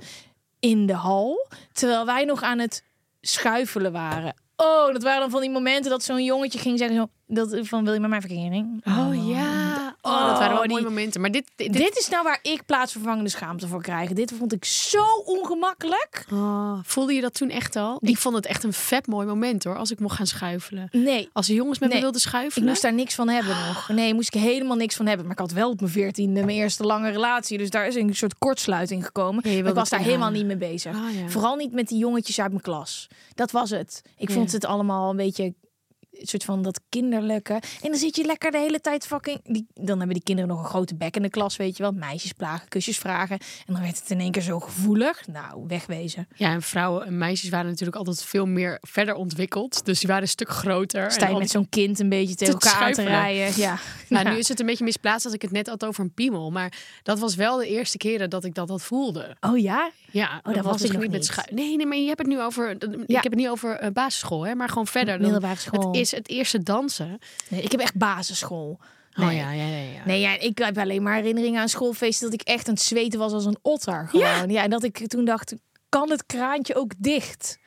[0.70, 2.84] in de hal, terwijl wij nog aan het
[3.20, 4.34] schuifelen waren.
[4.56, 7.84] Oh, dat waren dan van die momenten dat zo'n jongetje ging zeggen zo, dat van
[7.84, 8.82] wil je met mijn verkering?
[8.86, 9.65] Oh ja.
[10.06, 11.20] Oh, dat waren wel die- mooie momenten.
[11.20, 11.44] Maar dit...
[11.56, 14.12] dit, Dit is nou waar ik plaatsvervangende schaamte voor krijg.
[14.12, 16.26] Dit vond ik zo ongemakkelijk.
[16.32, 17.98] Oh, voelde je dat toen echt al?
[18.00, 20.88] Ik vond het echt een vet mooi moment hoor, als ik mocht gaan schuifelen.
[20.92, 22.68] Nee, Als de jongens met Nee, me wilden ik schuifelen.
[22.68, 23.88] moest daar niks van hebben nog.
[23.88, 25.24] Nee, moest ik helemaal niks van hebben.
[25.26, 27.58] Maar ik had wel op mijn veertiende mijn eerste lange relatie.
[27.58, 29.50] Dus daar is een soort kortsluiting gekomen.
[29.50, 30.94] Ja, ik was daar helemaal niet mee bezig.
[30.96, 31.28] Ah, ja.
[31.28, 33.08] Vooral niet met die jongetjes uit mijn klas.
[33.34, 34.02] Dat was het.
[34.16, 34.34] Ik Ja.
[34.34, 35.54] vond het allemaal een beetje
[36.22, 37.52] soort van dat kinderlijke.
[37.52, 39.40] En dan zit je lekker de hele tijd fucking...
[39.44, 41.92] Die, dan hebben die kinderen nog een grote bek in de klas, weet je wel.
[41.92, 43.38] Meisjes plagen, kusjes vragen.
[43.66, 45.26] En dan werd het in één keer zo gevoelig.
[45.26, 46.28] Nou, wegwezen.
[46.34, 49.84] Ja, en vrouwen en meisjes waren natuurlijk altijd veel meer verder ontwikkeld.
[49.84, 51.10] Dus die waren een stuk groter.
[51.10, 53.52] Sta je En met zo'n kind een beetje tegen te elkaar aan te rijden.
[53.56, 53.78] Ja.
[54.08, 54.30] Nou, Ja.
[54.32, 56.50] nu is het een beetje misplaatst als ik het net had over een piemel.
[56.50, 59.36] Maar dat was wel de eerste keren dat ik dat had voelde.
[59.40, 59.90] Oh ja?
[60.16, 62.40] Ja, dat was ik nog niet met schu- Nee, nee, maar je hebt het nu
[62.42, 62.70] over.
[62.70, 63.14] Ik Ja.
[63.14, 65.20] heb het niet over eh, basisschool, hè, maar gewoon verder.
[65.20, 65.86] Middelbare school.
[65.86, 67.18] Het is het eerste dansen.
[67.48, 68.80] Nee, ik heb echt basisschool.
[69.20, 69.76] Oh ja, ja, ja.
[69.76, 70.04] ja.
[70.04, 73.18] Nee, ja, ik heb alleen maar herinneringen aan schoolfeesten dat ik echt aan het zweten
[73.18, 74.08] was als een otter.
[74.08, 74.48] Gewoon.
[74.50, 74.62] Ja.
[74.62, 75.54] en dat ik toen dacht,
[75.88, 77.58] kan het kraantje ook dicht?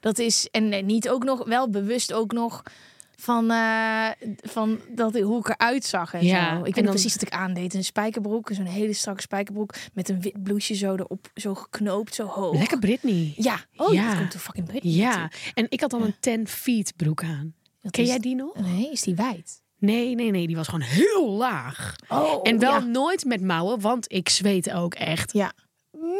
[0.00, 2.62] Dat is, en nee, niet ook nog, wel bewust ook nog
[3.20, 4.06] van, eh,
[4.42, 6.58] van dat, hoe ik eruit zag en Ja, zo.
[6.58, 7.74] Ik weet dan- precies wat ik aandeed.
[7.74, 12.26] Een spijkerbroek, zo'n hele strakke spijkerbroek met een wit blouseje zo erop, zo geknoopt, zo
[12.26, 12.58] hoog.
[12.58, 13.32] Lekker Britney.
[13.36, 14.02] Ja, oh Ja.
[14.02, 14.08] ja.
[14.08, 14.92] dat komt door fucking Britney.
[14.92, 15.50] Ja, natuurlijk.
[15.54, 17.54] en ik had dan een 10 feet broek aan.
[17.82, 18.54] Dat Ken is- jij die nog?
[18.54, 19.62] Nee, is die wijd?
[19.78, 20.46] Nee, nee, nee.
[20.46, 21.94] Die was gewoon heel laag.
[22.08, 22.78] Oh, en wel ja.
[22.78, 25.52] nooit met mouwen, want ik zweet ook echt Ja,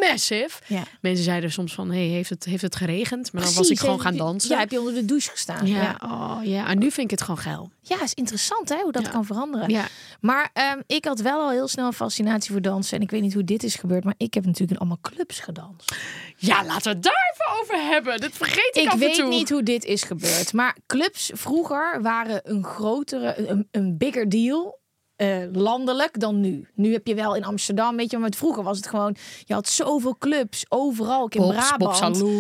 [0.01, 0.51] massive.
[0.66, 0.83] ja.
[1.01, 3.33] Mensen zeiden soms van, hey, heeft het, heeft het geregend?
[3.33, 4.51] Maar dan was ik gewoon gaan dansen.
[4.51, 5.66] Ja, heb je onder de douche gestaan.
[5.66, 6.66] ja, Ja, Oh, ja.
[6.68, 7.70] En nu vind ik het gewoon geil.
[7.81, 9.09] ja is interessant hè, hoe dat Ja.
[9.11, 9.68] kan veranderen.
[9.68, 9.85] Ja.
[10.20, 12.96] Maar ehm, ik had wel al heel snel een fascinatie voor dansen.
[12.96, 15.40] En ik weet niet hoe dit is gebeurd, maar ik heb natuurlijk in allemaal clubs
[15.40, 15.94] gedanst.
[16.37, 18.20] ja, laten we het daar even over hebben.
[18.20, 19.29] Dat vergeet ik, Ik af en weet toe.
[19.29, 20.53] niet hoe dit is gebeurd.
[20.53, 24.79] Maar clubs vroeger waren een grotere, een, een bigger deal.
[25.18, 26.66] Eh, landelijk dan nu.
[26.74, 29.16] Nu heb je wel in Amsterdam, weet je, maar vroeger was het gewoon.
[29.44, 32.18] Je had zoveel clubs overal, ook in Pops, Brabant.
[32.18, 32.31] Pop.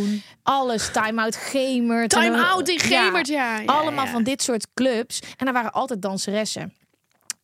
[0.42, 2.10] Alles, Time Out Gemert.
[2.10, 3.58] Time Out in Gemert, ja.
[3.58, 4.10] Ja, allemaal ja.
[4.10, 5.20] van dit soort clubs.
[5.36, 6.72] En daar waren altijd danseressen.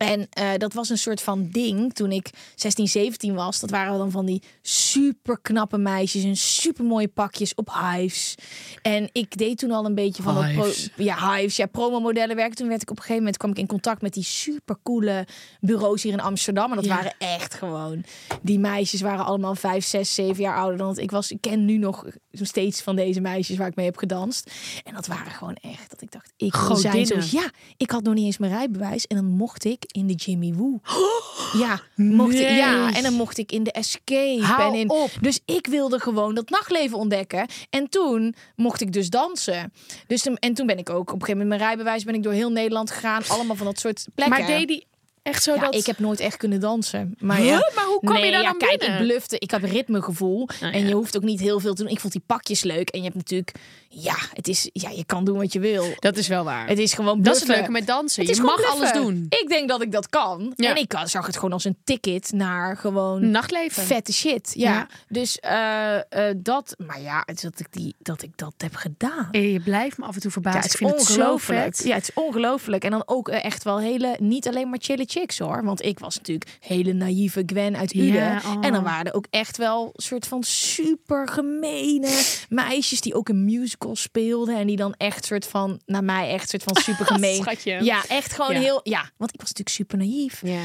[0.09, 3.61] En eh, dat was een soort van ding toen ik 16, 17 was.
[3.61, 8.35] Dat waren dan van die super knappe meisjes en super mooie pakjes op hives.
[8.83, 12.57] En ik deed toen al een beetje van dat pro, ja, hives, ja, promomodellen werken.
[12.57, 15.27] Toen werd ik op een gegeven moment kwam ik in contact met die super coole
[15.61, 16.71] bureaus hier in Amsterdam.
[16.71, 16.95] En dat Ja.
[16.97, 18.05] waren echt gewoon.
[18.43, 21.31] Die meisjes waren allemaal 5, 6, 7 jaar ouder dan ik was.
[21.31, 24.51] Ik ken nu nog steeds van deze meisjes waar ik mee heb gedanst.
[24.85, 27.51] En dat waren gewoon echt dat ik dacht, ik wil zijn zoals ja.
[27.77, 30.81] Ik had nog niet eens mijn rijbewijs en dan mocht ik in de Jimmy Woo.
[31.59, 34.91] Ja, mocht ik, ja, en dan mocht ik in de Escape Hou en in.
[34.91, 35.11] op.
[35.21, 37.47] Dus ik wilde gewoon dat nachtleven ontdekken.
[37.71, 39.73] En toen mocht ik dus dansen.
[40.07, 42.33] Dus en toen ben ik ook op een gegeven moment mijn rijbewijs ben ik door
[42.33, 44.39] heel Nederland gegaan, allemaal van dat soort plekken.
[44.39, 44.87] Maar deed die
[45.25, 45.75] echt zo ja, dat...
[45.75, 47.15] ik heb nooit echt kunnen dansen.
[47.19, 47.47] Maar, Huh?
[47.47, 47.71] ja.
[47.75, 48.99] Maar hoe je nee, daar ja, dan kijk, binnen?
[48.99, 49.39] ik blufte.
[49.39, 50.49] Ik heb ritmegevoel.
[50.61, 51.91] Nou en je hoeft ook niet heel veel te doen.
[51.93, 52.89] Ik vond die pakjes leuk.
[52.89, 53.53] En je hebt natuurlijk...
[53.89, 55.87] Ja, het is, ja je kan doen wat je wil.
[55.99, 56.69] Dat is wel waar.
[56.69, 58.21] Het is gewoon dat is het leuke met dansen.
[58.23, 59.27] Het is je mag alles doen.
[59.29, 60.53] Ik denk dat ik dat kan.
[60.57, 60.71] Ja.
[60.71, 63.83] En ik kan- zag het gewoon als een ticket naar gewoon Nachtleven.
[63.83, 64.53] vette shit.
[64.55, 64.89] Ja.
[65.09, 66.75] Dus eh, eh, dat...
[66.87, 69.29] Maar ja, het is dat ik, die, dat ik dat heb gedaan.
[69.31, 70.61] En je blijft me af en toe verbazen.
[70.61, 71.77] Ja, ik vind het zo ongelooflijk.
[71.77, 71.87] vet.
[71.87, 72.85] Ja, het is ongelooflijk.
[72.85, 75.65] En dan ook eh, echt wel hele, niet alleen maar chille chicks hoor.
[75.65, 78.13] Want ik was natuurlijk hele naïeve Gwen uit Uden.
[78.15, 78.57] Ja, oh.
[78.61, 83.45] En dan waren er ook echt wel soort van super gemene meisjes die ook een
[83.45, 84.57] musical speelden.
[84.57, 87.37] En die dan echt soort van, naar mij echt soort van super gemeen.
[87.43, 87.85] Schatje.
[87.85, 88.61] Ja, echt gewoon Ja.
[88.61, 89.11] heel, ja.
[89.17, 90.41] Want ik was natuurlijk super naïef.
[90.45, 90.63] Ja.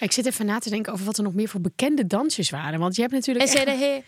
[0.00, 2.78] Ik zit even na te denken over wat er nog meer voor bekende dansjes waren.
[2.78, 3.46] Want je hebt natuurlijk.
[3.50, 4.04] En echt-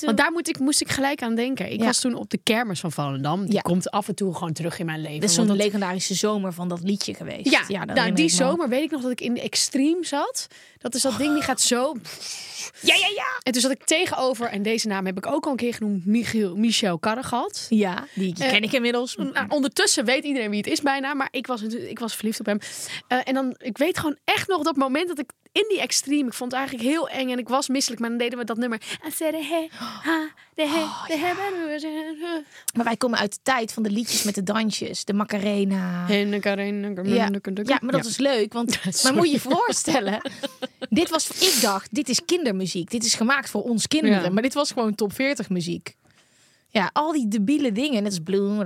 [0.00, 1.72] Want daar moet ik, moest ik gelijk aan denken.
[1.72, 3.46] Ik was toen op de kermis van Volendam.
[3.46, 5.20] Die komt af en toe gewoon terug in mijn leven.
[5.20, 7.68] Dat is zo'n legendarische zomer van dat liedje geweest.
[7.68, 10.46] Ja, nou, die zomer weet ik nog dat ik in de extreme zat.
[10.78, 11.94] Dat is dat ding die gaat zo.
[12.80, 13.40] Ja, ja, ja.
[13.42, 16.06] En toen zat ik tegenover, en deze naam heb ik ook al een keer genoemd,
[16.06, 17.66] Michiel, Michel Karregat.
[17.68, 19.16] Ja, die ken ik inmiddels.
[19.48, 22.58] Ondertussen weet iedereen wie het is bijna, maar ik was, ik was verliefd op hem.
[23.24, 26.34] En dan, ik weet gewoon echt nog dat moment dat ik in die extreme, ik
[26.34, 28.80] vond het eigenlijk heel eng en ik was misselijk, maar dan deden we dat nummer.
[29.06, 29.70] I said, hey,
[30.02, 32.42] ha, de he, Oh, de he,
[32.74, 36.04] Maar wij komen uit de tijd van de liedjes met de dansjes, de Macarena.
[37.64, 40.30] Ja, ja, maar dat is leuk, want maar moet je je voorstellen.
[40.88, 42.90] dit was, ik dacht, dit is kindermuziek.
[42.90, 44.22] Dit is gemaakt voor ons kinderen.
[44.22, 44.30] Ja.
[44.30, 45.94] Maar dit was gewoon top 40 muziek.
[46.74, 48.02] Ja, al die debiele dingen.
[48.02, 48.64] Net als Blue,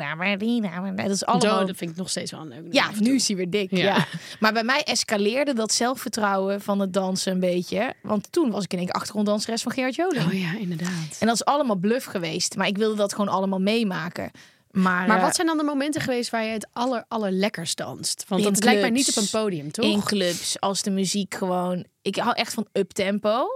[0.96, 1.58] dat is allemaal...
[1.58, 3.70] Zo, dat vind ik nog steeds wel leuk Ja, nu is hij weer dik.
[3.70, 3.84] Ja.
[3.84, 4.06] Ja.
[4.40, 7.94] Maar bij mij escaleerde dat zelfvertrouwen van het dansen een beetje.
[8.02, 10.26] Want toen was ik in één achtergronddanseres van Gerard Joling.
[10.26, 11.16] Oh ja, inderdaad.
[11.20, 12.56] En dat is allemaal bluff geweest.
[12.56, 14.30] Maar ik wilde dat gewoon allemaal meemaken.
[14.70, 18.24] Maar, Maar eh, wat zijn dan de momenten geweest waar je het aller, allerlekkers danst?
[18.28, 19.84] Want dat lijkt mij niet op een podium, toch?
[19.84, 21.84] in clubs als de muziek gewoon.
[22.02, 23.46] Ik hou echt van uptempo.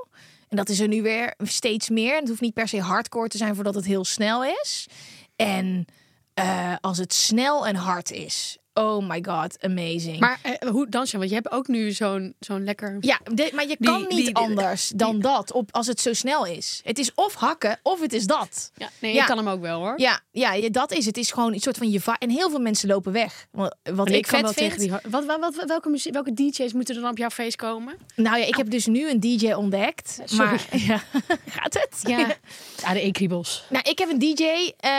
[0.52, 2.16] En dat is er nu weer steeds meer.
[2.16, 4.86] Het hoeft niet per se hardcore te zijn voordat het heel snel is.
[5.36, 5.86] En
[6.34, 8.58] eh, als het snel en hard is.
[8.74, 10.18] Oh my god, amazing.
[10.20, 11.16] Maar eh, hoe dans je?
[11.18, 12.96] Want je hebt ook nu zo'n zo'n lekker...
[13.00, 13.20] ja,
[13.52, 16.46] maar je Die- kan niet die- die- anders dan dat op, als het zo snel
[16.46, 16.80] is.
[16.84, 18.70] Het is of hakken of het is dat.
[18.76, 19.20] Ja, nee, Ja.
[19.20, 19.94] ik kan hem ook wel hoor.
[20.00, 21.16] Ja, ja, dat is het.
[21.16, 23.46] Is gewoon een soort van je va- En heel veel mensen lopen weg.
[23.50, 23.76] Wat,
[24.10, 24.78] ik, vet wel vind.
[24.78, 27.94] tegen Wat, wat, wat, welke, muziek, welke DJ's moeten er dan op jouw feest komen?
[28.16, 30.18] Nou ja, ik heb dus nu een DJ ontdekt.
[30.24, 30.44] Sorry.
[30.50, 31.02] Maar ja,
[31.46, 31.98] gaat het?
[32.02, 32.18] Ja,
[32.82, 33.64] ja de E-kriebels.
[33.68, 34.44] Nou, ik heb een DJ
[34.76, 34.90] eh,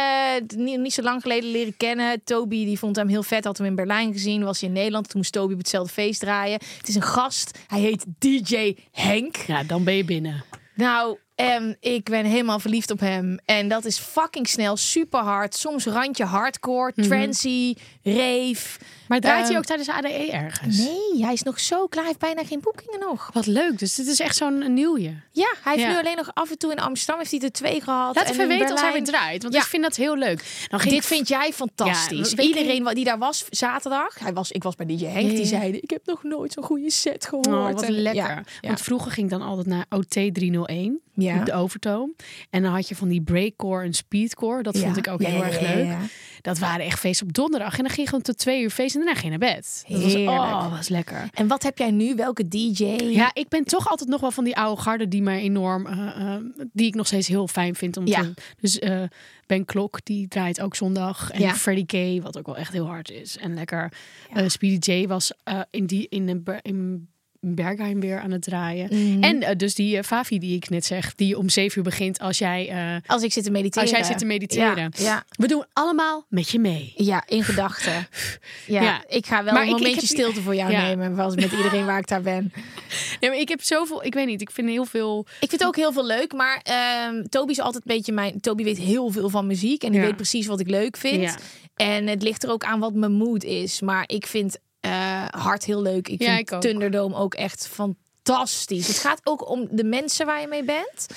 [0.56, 2.24] niet, niet zo lang geleden leren kennen.
[2.24, 3.46] Toby die vond hem heel vet.
[3.46, 4.44] Had hem in Berlijn gezien.
[4.44, 5.10] Was hij in Nederland.
[5.10, 6.60] Toen moest Toby op hetzelfde feest draaien.
[6.78, 7.60] Het is een gast.
[7.68, 9.36] Hij heet DJ Henk.
[9.36, 10.44] Ja, dan ben je binnen.
[10.76, 13.38] Nou, ehm, ik ben helemaal verliefd op hem.
[13.46, 15.56] En dat is fucking snel, super hard.
[15.56, 17.08] Soms randje hardcore, Mhm.
[17.08, 17.74] trancy,
[18.04, 18.80] rave.
[19.08, 20.78] Maar draait hij Ehm, ook tijdens ADE ergens?
[20.78, 22.04] Nee, hij is nog zo klaar.
[22.04, 23.30] Hij heeft bijna geen boekingen nog.
[23.34, 23.80] Wat leuk.
[23.80, 25.14] Dus dit is echt zo'n nieuwje.
[25.32, 25.92] Ja, hij heeft Ja.
[25.94, 28.16] nu alleen nog af en toe in Amsterdam heeft hij er twee gehad.
[28.16, 29.42] Laat en even weten als hij weer draait.
[29.42, 29.60] Want Ja.
[29.62, 30.42] ik vind dat heel leuk.
[30.70, 32.32] Ging Dit vind jij fantastisch.
[32.32, 35.84] Ja, Iedereen die daar was zaterdag, hij was, ik was bij DJ Henk, die zeiden:
[35.84, 37.48] Ik heb nog nooit zo'n goede set gehoord.
[37.48, 38.44] Oh, wat En- lekker.
[38.62, 41.02] Want vroeger ging ik dan altijd naar OT 301.
[41.16, 41.40] Ja.
[41.40, 42.14] Op de overtoom.
[42.50, 44.64] En dan had je van die breakcore en speedcore.
[44.64, 45.96] Dat vond ik ook heel erg leuk.
[46.44, 47.72] Dat waren echt feesten op donderdag.
[47.72, 49.84] En dan ging je gewoon tot twee uur feest en daarna ging je naar bed.
[49.88, 51.30] Dat was, oh, was lekker.
[51.34, 52.16] En wat heb jij nu?
[52.16, 52.84] Welke DJ?
[53.00, 56.34] Ja, ik ben toch altijd nog wel van die oude garde die mij enorm, eh,
[56.36, 56.42] eh,
[56.74, 58.22] die ik nog steeds heel fijn vind om Ja.
[58.22, 58.34] te.
[58.62, 59.04] Dus eh,
[59.46, 61.54] Ben Klok die draait ook zondag en Ja.
[61.54, 63.92] Freddie Kay, wat ook wel echt heel hard is en lekker.
[64.48, 65.32] Speedy J was
[65.70, 67.08] in die in, een in
[67.46, 68.88] Bergheim weer aan het draaien.
[68.92, 69.24] Mhm.
[69.24, 72.20] En eh, dus die uh, Favi die ik net zeg, die om zeven uur begint
[72.20, 73.88] als jij eh, Als ik zit te mediteren.
[73.90, 74.92] als jij zit te mediteren.
[74.98, 76.94] Ja, ja, We doen allemaal met je mee.
[76.96, 78.08] ja, in gedachten.
[78.68, 79.04] Ja, Ja.
[79.08, 81.16] ik ga wel Maar een ik- ik momentje heb- stilte voor jou nemen.
[81.16, 82.52] Was met iedereen waar ik daar ben.
[83.20, 85.26] Nee, maar ik heb zoveel, ik weet niet, ik vind heel veel.
[85.40, 88.40] Ik vind het ook heel veel leuk, maar ehm Toby is altijd een beetje mijn.
[88.40, 91.36] Toby weet heel veel van muziek en die weet precies wat ik leuk vind.
[91.76, 93.82] En het ligt er ook aan wat mijn mood is.
[93.82, 96.08] Maar ik vind eh hard heel leuk.
[96.08, 96.62] Ik Ja, vind ik ook.
[96.62, 98.88] Thunderdome ook echt fantastisch.
[98.88, 101.08] Het gaat ook om de mensen waar je mee bent.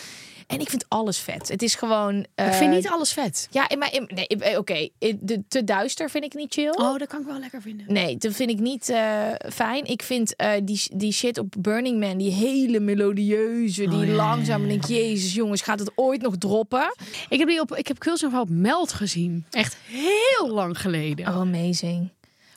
[0.47, 1.49] En ik vind alles vet.
[1.49, 2.19] Het is gewoon.
[2.19, 3.49] ik eh, vind niet alles vet.
[3.51, 3.79] Ja, in-
[4.15, 4.89] nee, eh, oké.
[5.21, 6.71] de- Te duister vind ik niet chill.
[6.71, 7.93] Oh, dat kan ik wel lekker vinden.
[7.93, 9.85] Nee, dat vind ik niet eh, fijn.
[9.85, 14.13] Ik vind eh, die, die shit op Burning Man, die hele melodieuze, die Oh, ja,
[14.15, 14.57] langzaam.
[14.59, 16.95] ja, En denk ik, jezus jongens, gaat het ooit nog droppen?
[17.29, 19.45] Ik heb die op, ik heb Kulsum op Meld gezien.
[19.51, 21.29] Echt heel lang geleden.
[21.29, 22.09] Oh, amazing.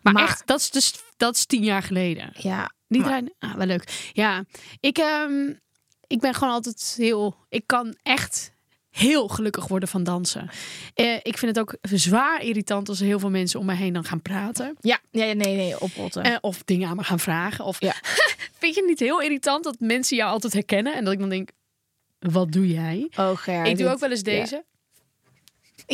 [0.02, 2.30] Maar, maar- echt, dat is dus dat is tien jaar geleden.
[2.34, 3.22] Ja, Niet maar-.
[3.40, 4.10] Ah, wel leuk.
[4.14, 4.44] Ja,
[4.80, 5.54] ik, ehm,
[6.08, 7.36] ik ben gewoon altijd heel.
[7.50, 8.52] Ik kan echt
[8.90, 10.50] heel gelukkig worden van dansen.
[10.94, 13.94] Eh, ik vind het ook zwaar irritant als er heel veel mensen om me heen
[13.94, 14.76] dan gaan praten.
[14.80, 16.24] ja, ja, nee, nee, oprotten.
[16.24, 17.66] Eh, of dingen aan me gaan vragen.
[17.66, 17.94] Of Ja.
[18.60, 21.30] vind je het niet heel irritant dat mensen jou altijd herkennen en dat ik dan
[21.30, 21.50] denk,
[22.20, 23.12] wat doe jij?
[23.18, 24.56] oh, ik doe ook wel eens deze.
[24.56, 24.64] Ja.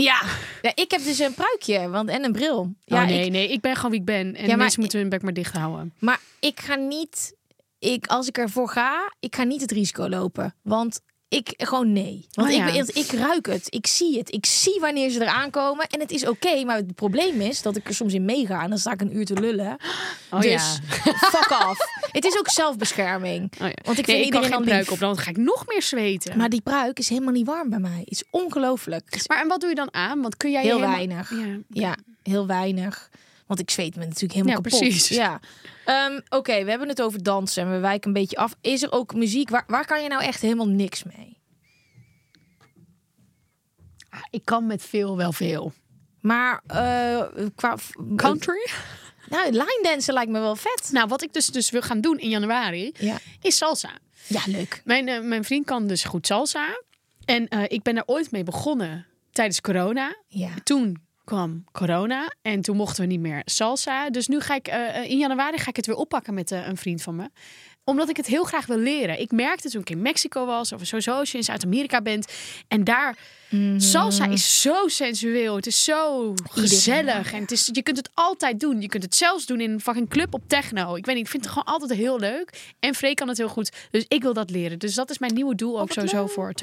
[0.04, 0.22] Ja,
[0.62, 2.74] ik heb dus een pruikje want, en een bril.
[2.84, 4.36] Ja, oh, nee, ik, nee, ik ben gewoon wie ik ben.
[4.36, 5.94] En Ja, maar- mensen moeten hun bek maar dicht houden.
[6.00, 7.34] maar ik ga niet,
[7.80, 10.56] ik, als ik ervoor ga, ik ga niet het risico lopen.
[10.62, 11.02] Want
[11.36, 12.26] ik gewoon nee.
[12.32, 12.72] Want Oh, ik, ja.
[12.84, 15.88] ben- ik ruik het, ik zie het, ik zie wanneer ze eraan komen.
[15.88, 18.70] En het is oké, maar het probleem is dat ik er soms in meega en
[18.70, 19.78] dan sta ik een uur te lullen.
[20.32, 20.60] Oh, dus ja.
[21.34, 21.80] fuck off.
[22.12, 23.44] Het is ook zelfbescherming.
[23.62, 23.74] Oh, ja.
[23.84, 25.82] Want ik nee, vind ik kan iedereen geen pruik op, dan ga ik nog meer
[25.82, 26.38] zweten.
[26.38, 28.00] Maar die pruik is helemaal niet warm bij mij.
[28.00, 29.24] Het is ongelooflijk.
[29.28, 30.22] Maar en wat doe je dan aan?
[30.22, 31.30] Want kun jij heel helemaal- weinig.
[31.30, 31.58] Ja.
[31.70, 33.10] Ja, heel weinig.
[33.46, 34.80] Want ik zweet me natuurlijk helemaal Ja, kapot.
[34.80, 35.08] precies.
[35.08, 35.40] Ja.
[35.86, 38.56] Ehm, Oké, we hebben het over dansen en we wijken een beetje af.
[38.62, 39.50] Is er ook muziek?
[39.50, 41.38] Waar, waar kan je nou echt helemaal niks mee?
[44.10, 45.74] Ah, Ik kan met veel wel veel.
[46.22, 47.22] Maar eh,
[47.56, 47.78] qua...
[48.16, 48.68] Country?
[49.30, 50.90] Nou, line dansen lijkt me wel vet.
[50.92, 53.90] Nou, wat ik dus, dus wil gaan doen in januari, Ja, is salsa.
[54.28, 54.82] ja leuk.
[54.84, 56.82] Mijn, eh, mijn vriend kan dus goed salsa.
[57.26, 60.16] En eh, ik ben er ooit mee begonnen tijdens corona.
[60.28, 60.50] Ja.
[60.64, 64.10] Toen kwam corona en toen mochten we niet meer salsa.
[64.10, 66.78] Dus nu ga ik eh, in januari ga ik het weer oppakken met eh, een
[66.78, 67.30] vriend van me.
[67.84, 69.20] Omdat ik het heel graag wil leren.
[69.20, 72.34] Ik merkte toen ik in Mexico was, of sowieso als je in Zuid-Amerika bent.
[72.68, 73.18] En daar,
[73.78, 75.56] salsa is zo sensueel.
[75.56, 77.34] Het is zo gezellig.
[77.34, 78.82] En het is, je kunt het altijd doen.
[78.82, 80.96] Je kunt het zelfs doen in een fucking club op techno.
[80.96, 82.74] Ik weet niet, ik vind het gewoon altijd heel leuk.
[82.80, 83.72] En Freek kan het heel goed.
[83.92, 84.80] Dus ik wil dat leren.
[84.80, 86.32] Dus dat is mijn nieuwe doel ook wat sowieso leuk.
[86.32, 86.54] voor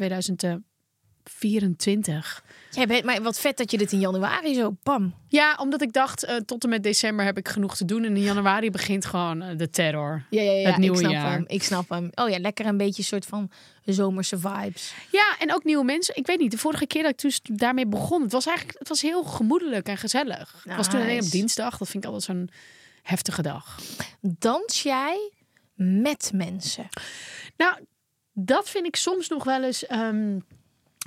[1.25, 2.45] 2024.
[2.71, 5.15] Jij bent, maar wat vet dat je dit in januari zo, pam.
[5.29, 8.05] Ja, omdat ik dacht, eh, tot en met december heb ik genoeg te doen.
[8.05, 10.25] En in januari begint gewoon eh, de terror.
[10.31, 10.69] Ja, ja, ja.
[10.69, 11.33] Het nieuwe ik snap jaar.
[11.33, 11.45] hem.
[11.47, 12.11] Ik snap hem.
[12.15, 13.51] Oh ja, lekker een beetje een soort van
[13.85, 14.95] zomerse vibes.
[15.11, 16.17] Ja, en ook nieuwe mensen.
[16.17, 18.89] Ik weet niet, de vorige keer dat ik toen daarmee begon, het was eigenlijk het
[18.89, 20.63] was heel gemoedelijk en gezellig.
[20.65, 21.79] Ik was toen alleen op dinsdag.
[21.79, 22.51] Dat vind ik altijd zo'n
[23.03, 23.79] heftige dag.
[24.21, 25.31] Dans jij
[25.75, 26.89] met mensen?
[27.57, 27.75] Nou,
[28.33, 30.39] dat vind ik soms nog wel eens ehm,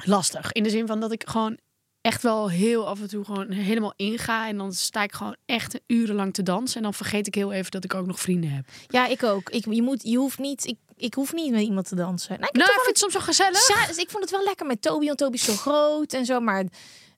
[0.03, 0.51] lastig.
[0.51, 1.58] In de zin van dat ik gewoon
[2.01, 4.47] echt wel heel af en toe gewoon helemaal inga.
[4.47, 6.77] En dan sta ik gewoon echt urenlang te dansen.
[6.77, 8.65] En dan vergeet ik heel even dat ik ook nog vrienden heb.
[8.88, 9.49] Ja, ik ook.
[9.49, 12.39] Ik, je, moet, je hoeft niet, ik, ik hoef niet met iemand te dansen.
[12.39, 13.88] Nou, ik Nou, ik vind het soms wel gezellig.
[13.88, 16.39] Dus ik vond het wel lekker met Toby, want Toby is zo groot en zo.
[16.39, 16.65] Maar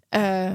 [0.09, 0.51] eh,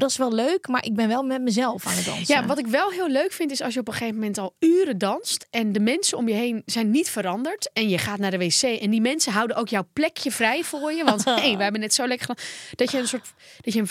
[0.00, 2.34] dat is wel leuk, maar ik ben wel met mezelf aan het dansen.
[2.34, 4.54] Ja, wat ik wel heel leuk vind is als je op een gegeven moment al
[4.58, 8.30] uren danst en de mensen om je heen zijn niet veranderd en je gaat naar
[8.30, 11.62] de wc en die mensen houden ook jouw plekje vrij voor je, want hey, we
[11.62, 12.38] hebben net zo lekker
[12.74, 13.88] dat je een soort dat je een,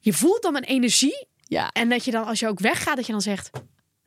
[0.00, 1.70] je voelt dan een energie Ja.
[1.72, 3.50] en dat je dan als je ook weggaat dat je dan zegt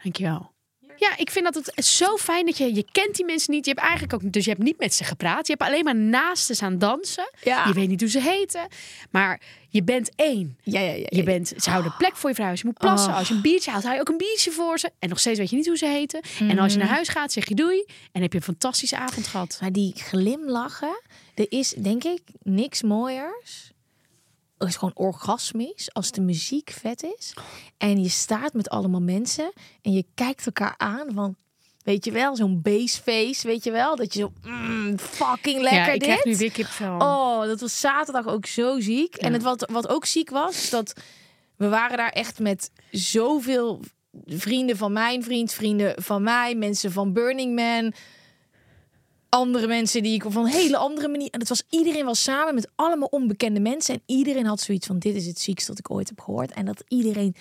[0.03, 0.52] dankjewel.
[0.97, 2.73] Ja, ik vind dat het zo fijn dat je...
[2.75, 3.65] Je kent die mensen niet.
[3.65, 4.31] Je hebt eigenlijk ook...
[4.33, 5.47] Dus je hebt niet met ze gepraat.
[5.47, 7.29] Je hebt alleen maar naast ze aan dansen.
[7.43, 7.67] Ja.
[7.67, 8.67] Je weet niet hoe ze heten.
[9.11, 10.57] Maar je bent één.
[10.63, 11.05] Ja, ja, ja.
[11.09, 12.51] Je bent, ze houden plek voor je vrouw.
[12.53, 13.17] Je moet plassen, Oh.
[13.17, 14.91] als je een biertje haalt, hou je ook een biertje voor ze.
[14.99, 16.21] En nog steeds weet je niet hoe ze heten.
[16.39, 16.87] En als je Mhm.
[16.87, 17.85] naar huis gaat, zeg je doei.
[18.11, 19.57] En heb je een fantastische avond gehad.
[19.61, 21.01] Maar die glimlachen,
[21.35, 23.71] er is denk ik niks mooiers.
[24.67, 27.33] Is gewoon orgasmisch als de muziek vet is.
[27.77, 31.35] En je staat met allemaal mensen en je kijkt elkaar aan van...
[31.83, 33.95] Weet je wel, zo'n baseface, weet je wel?
[33.95, 36.03] Dat je zo, mm, fucking lekker ja, ik dit.
[36.03, 36.97] krijg nu weer kipvel.
[36.97, 39.15] Oh, dat was zaterdag ook zo ziek.
[39.15, 40.93] En het wat, wat ook ziek was, dat
[41.57, 43.79] we waren daar echt met zoveel
[44.25, 47.93] vrienden van mijn vriend, vrienden van mij, mensen van Burning Man,
[49.33, 51.29] andere mensen die ik op een hele andere manier.
[51.31, 54.99] En het was iedereen was samen met allemaal onbekende mensen en iedereen had zoiets van
[54.99, 57.35] dit is het ziekste dat ik ooit heb gehoord en dat iedereen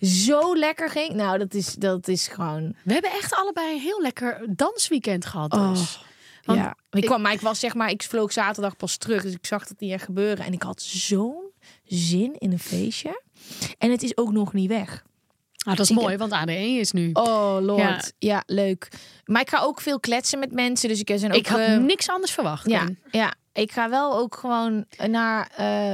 [0.00, 1.14] zo lekker ging.
[1.14, 2.74] Nou, dat is dat is gewoon.
[2.84, 5.50] We hebben echt allebei een heel lekker dansweekend gehad.
[5.50, 5.60] Dus.
[5.60, 6.00] Oh,
[6.44, 9.32] Want ja, ik kwam, maar ik was zeg maar, ik vloog zaterdag pas terug, dus
[9.32, 10.44] ik zag dat niet echt gebeuren.
[10.44, 11.50] En ik had zo'n
[11.84, 13.22] zin in een feestje.
[13.78, 15.04] En het is ook nog niet weg.
[15.64, 17.10] Ah, dat is Ik- mooi, want ADE is nu.
[17.12, 18.00] Oh lord, Ja.
[18.18, 18.42] ja.
[18.46, 18.88] leuk.
[19.24, 21.38] Maar ik ga ook veel kletsen met mensen, dus ik zijn ook.
[21.38, 22.68] ik had eh, niks anders verwacht.
[22.68, 25.92] ja, ja, ik ga wel ook gewoon naar eh,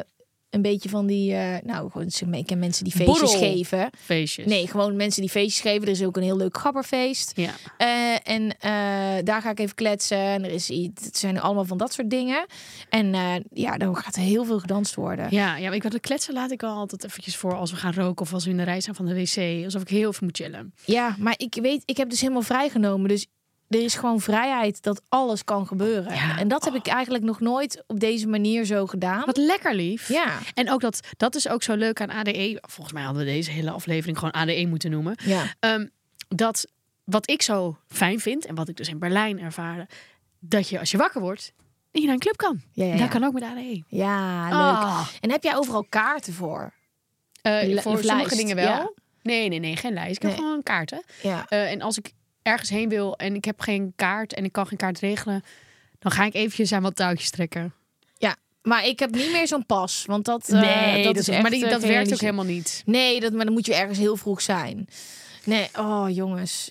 [0.50, 3.38] een beetje van die, eh, nou, gewoon, ik ken mensen die feestjes Borrel.
[3.38, 3.90] geven.
[3.98, 4.46] Feestjes.
[4.46, 5.82] Nee, gewoon mensen die feestjes geven.
[5.82, 7.32] Er is ook een heel leuk gabberfeest.
[7.34, 7.50] Ja.
[7.76, 10.18] Eh, en eh, daar ga ik even kletsen.
[10.18, 11.04] En er is iets.
[11.04, 12.46] Het zijn allemaal van dat soort dingen.
[12.88, 13.14] En
[13.52, 15.26] ja, dan gaat er heel veel gedanst worden.
[15.30, 17.76] Ja, ja, maar ik wat de kletsen laat ik al altijd eventjes voor als we
[17.76, 19.64] gaan roken of als we in de rij zijn van de wc.
[19.64, 20.74] Alsof ik heel veel moet chillen.
[20.84, 23.08] Ja, maar ik weet, ik heb dus helemaal vrijgenomen.
[23.08, 23.26] Dus
[23.68, 26.14] er is gewoon vrijheid dat alles kan gebeuren.
[26.14, 26.38] Ja.
[26.38, 29.22] En dat heb ik eigenlijk nog nooit op deze manier zo gedaan.
[29.26, 30.08] Wat lekker lief.
[30.08, 32.58] Ja, En ook dat, dat is ook zo leuk aan ADE.
[32.68, 35.14] Volgens mij hadden we deze hele aflevering gewoon ADE moeten noemen.
[35.24, 35.42] ja.
[35.60, 35.86] Ehm,
[36.28, 36.66] dat
[37.04, 39.86] wat ik zo fijn vind en wat ik dus in Berlijn ervaarde,
[40.40, 41.52] dat je als je wakker wordt,
[41.90, 42.60] dat je naar een club kan.
[42.72, 43.06] Ja, ja, Dat ja.
[43.06, 43.82] kan ook met ADE.
[43.88, 44.52] ja leuk.
[44.52, 45.08] Ah.
[45.20, 46.72] En heb jij overal kaarten voor?
[47.42, 48.94] Li- voor sommige dingen wel.
[49.22, 50.16] Nee, nee, nee, geen lijst.
[50.16, 51.02] Ik heb gewoon kaarten.
[51.22, 51.44] Ja.
[51.48, 52.12] Eh, en als ik
[52.48, 55.42] ergens heen wil en ik heb geen kaart en ik kan geen kaart regelen,
[55.98, 57.74] dan ga ik eventjes aan wat touwtjes trekken.
[58.16, 58.36] ja.
[58.62, 60.04] Maar ik heb niet meer zo'n pas.
[60.06, 62.82] Want dat, eh, dat, is echt maar die, eh, dat werkt ook helemaal niet.
[62.86, 64.88] Nee, dat, maar dan moet je ergens heel vroeg zijn.
[65.44, 66.70] Nee, oh jongens.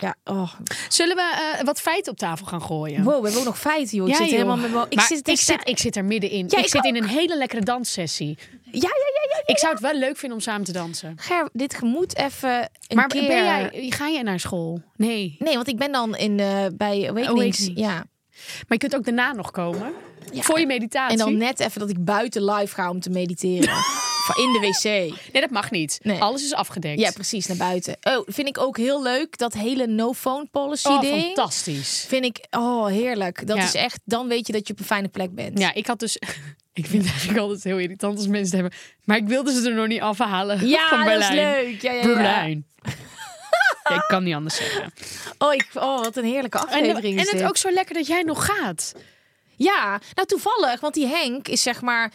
[0.00, 0.52] Ja, oh.
[0.88, 3.02] Zullen we eh, wat feiten op tafel gaan gooien?
[3.02, 4.06] Wow, we hebben ook nog feiten, joh.
[4.08, 4.36] Ik Ja, zit joh.
[4.36, 4.86] helemaal met.
[4.88, 6.46] Ik Maar zit, ik, zit, ik zit er middenin.
[6.48, 8.38] Ja, ik, ik zit in een hele lekkere danssessie.
[8.64, 9.42] Ja, ja, ja, ja.
[9.46, 11.12] Ik zou het wel leuk vinden om samen te dansen.
[11.16, 12.50] Ger, dit moet even
[12.88, 13.26] een maar keer...
[13.26, 14.82] ben jij, ga jij naar school?
[14.96, 15.36] Nee.
[15.38, 17.28] Nee, want ik ben dan in, eh, bij Awakenings.
[17.28, 17.70] Awakenings.
[17.74, 17.92] Ja.
[17.92, 18.04] Maar
[18.68, 19.92] je kunt ook daarna nog komen.
[20.32, 20.42] Ja.
[20.42, 21.18] Voor je meditatie.
[21.18, 23.74] En dan net even dat ik buiten live ga om te mediteren.
[24.36, 24.82] In de wc.
[25.32, 25.98] Nee, dat mag niet.
[26.02, 26.20] Nee.
[26.20, 27.00] Alles is afgedekt.
[27.00, 27.96] Ja, precies, naar buiten.
[28.02, 29.38] Oh, vind ik ook heel leuk.
[29.38, 31.22] Dat hele no-phone policy Oh, ding.
[31.24, 32.04] fantastisch.
[32.08, 33.46] Vind ik, oh, heerlijk.
[33.46, 33.62] Dat Ja.
[33.62, 35.58] is echt, dan weet je dat je op een fijne plek bent.
[35.58, 36.16] Ja, ik had dus...
[36.72, 38.78] Ik vind het eigenlijk altijd heel irritant als mensen het hebben.
[39.04, 41.64] Maar ik wilde ze er nog niet afhalen Ja, van dat is Berlijn.
[41.64, 41.82] leuk.
[41.82, 42.06] Ja, ja, ja.
[42.06, 42.66] Berlijn.
[43.88, 44.92] Ja, ik kan niet anders zeggen.
[45.38, 48.06] Oh, ik, oh, wat een heerlijke En, aflevering en is het ook zo lekker dat
[48.06, 48.94] jij nog gaat.
[49.56, 52.12] Ja, nou toevallig, want die Henk is zeg maar.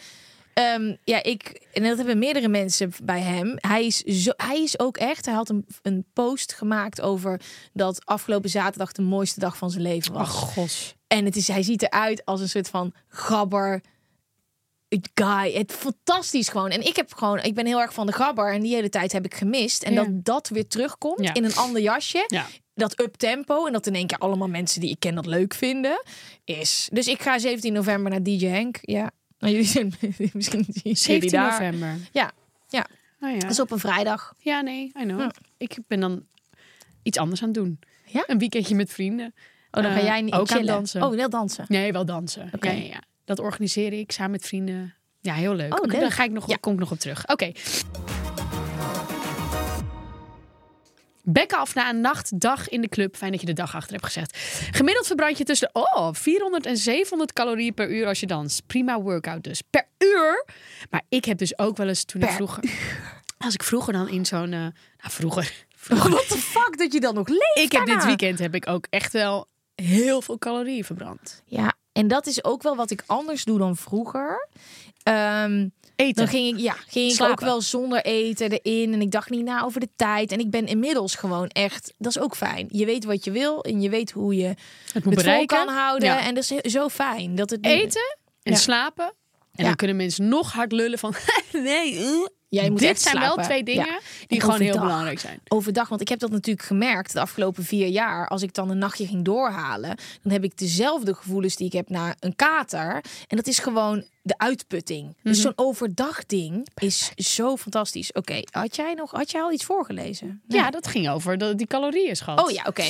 [0.56, 1.66] Ehm, ja, ik.
[1.72, 3.54] En dat hebben meerdere mensen bij hem.
[3.56, 5.24] Hij is, zo, hij is ook echt.
[5.26, 7.40] Hij had een, een post gemaakt over
[7.72, 10.28] dat afgelopen zaterdag de mooiste dag van zijn leven was.
[10.28, 10.94] Ach, gos.
[11.06, 13.80] En het is, hij ziet eruit als een soort van gabber.
[15.14, 16.70] Guy, het fantastisch gewoon.
[16.70, 19.12] En ik heb gewoon, ik ben heel erg van de gabber en die hele tijd
[19.12, 19.82] heb ik gemist.
[19.82, 20.02] En Ja.
[20.04, 21.34] dat dat weer terugkomt Ja.
[21.34, 22.46] in een ander jasje Ja.
[22.74, 25.54] dat up tempo en dat in één keer allemaal mensen die ik ken dat leuk
[25.54, 26.02] vinden
[26.44, 26.88] is.
[26.92, 28.78] Dus ik ga 17 november naar DJ Henk.
[28.80, 29.94] Ja, nou, jullie zijn
[30.32, 31.50] misschien zien jullie 17 daar.
[31.50, 31.96] november.
[32.12, 32.32] Ja,
[32.68, 32.86] ja.
[33.20, 33.38] Oh ja.
[33.38, 34.34] Dat is op een vrijdag.
[34.38, 35.20] ja, nee, I know.
[35.20, 35.30] Ja.
[35.58, 36.26] Ik ben dan
[37.02, 37.78] iets anders aan het doen.
[38.06, 38.24] Ja?
[38.26, 39.34] Een weekendje met vrienden.
[39.70, 40.66] Oh, dan ga Eh, jij niet ook aan chillen.
[40.74, 41.02] dansen.
[41.02, 41.64] Oh, wel dansen.
[41.68, 42.48] Nee, wel dansen.
[42.52, 42.70] Oké.
[42.70, 43.02] Ja.
[43.24, 44.94] Dat organiseer ik samen met vrienden.
[45.20, 45.78] Ja, heel leuk.
[45.80, 46.00] Oh, leuk.
[46.00, 46.56] Daar ga ik nog, Ja.
[46.60, 47.28] kom ik nog op terug.
[47.28, 47.52] Oké.
[51.28, 53.16] Bekken af na een nacht, dag in de club.
[53.16, 54.36] Fijn dat je de dag achter hebt gezegd.
[54.70, 58.66] Gemiddeld verbrand je tussen de, oh, 400 en 700 calorieën per uur als je danst.
[58.66, 59.62] Prima workout dus.
[59.70, 60.44] Per uur.
[60.90, 62.64] Maar ik heb dus ook wel eens toen ik vroeger...
[63.38, 64.52] Als ik vroeger dan in zo'n...
[64.52, 65.66] eh, nou, vroeger...
[65.88, 67.58] What the fuck dat je dan nog leeft?
[67.60, 71.42] Ik heb dit weekend heb ik ook echt wel heel veel calorieën verbrand.
[71.44, 74.48] Ja, en dat is ook wel wat ik anders doe dan vroeger.
[75.02, 76.14] Ehm, Eten.
[76.14, 78.92] Dan ging ik, ja, ging ik ook wel zonder eten erin.
[78.92, 80.32] En ik dacht niet na over de tijd.
[80.32, 82.66] En ik ben inmiddels gewoon echt, dat is ook fijn.
[82.70, 84.46] Je weet wat je wil en je weet hoe je
[84.92, 85.56] het moet het bereiken.
[85.56, 86.08] kan houden.
[86.08, 86.20] Ja.
[86.24, 87.34] En dat is zo fijn.
[87.34, 88.58] Dat het Eten en Ja.
[88.58, 89.12] slapen.
[89.54, 91.14] En dan kunnen mensen nog hard lullen van...
[91.52, 92.26] nee, uh.
[92.48, 93.36] Jij moet Dit echt zijn slapen.
[93.36, 93.98] wel twee dingen Ja.
[94.26, 95.40] die En gewoon heel belangrijk zijn.
[95.48, 95.88] overdag.
[95.88, 98.28] Want ik heb dat natuurlijk gemerkt de afgelopen vier jaar.
[98.28, 101.88] Als ik dan een nachtje ging doorhalen, dan heb ik dezelfde gevoelens die ik heb
[101.88, 103.04] na een kater.
[103.26, 105.16] En dat is gewoon de uitputting.
[105.22, 108.12] Dus zo'n overdag ding is zo fantastisch.
[108.12, 110.42] Oké, had jij nog, had jij al iets voorgelezen?
[110.46, 110.60] Nee.
[110.60, 112.44] Ja, dat ging over de, die calorieën, schat.
[112.44, 112.84] Oh ja, oké.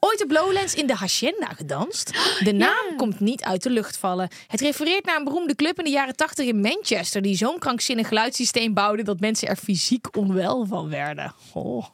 [0.00, 2.10] Ooit op Lowlands in de Hacienda gedanst.
[2.44, 4.28] De naam komt niet uit de lucht vallen.
[4.46, 7.22] Het refereert naar een beroemde club in de jaren 80 in Manchester...
[7.22, 9.02] die zo'n krankzinnig geluidssysteem bouwde...
[9.02, 11.34] dat mensen er fysiek onwel van werden.
[11.52, 11.86] Oh.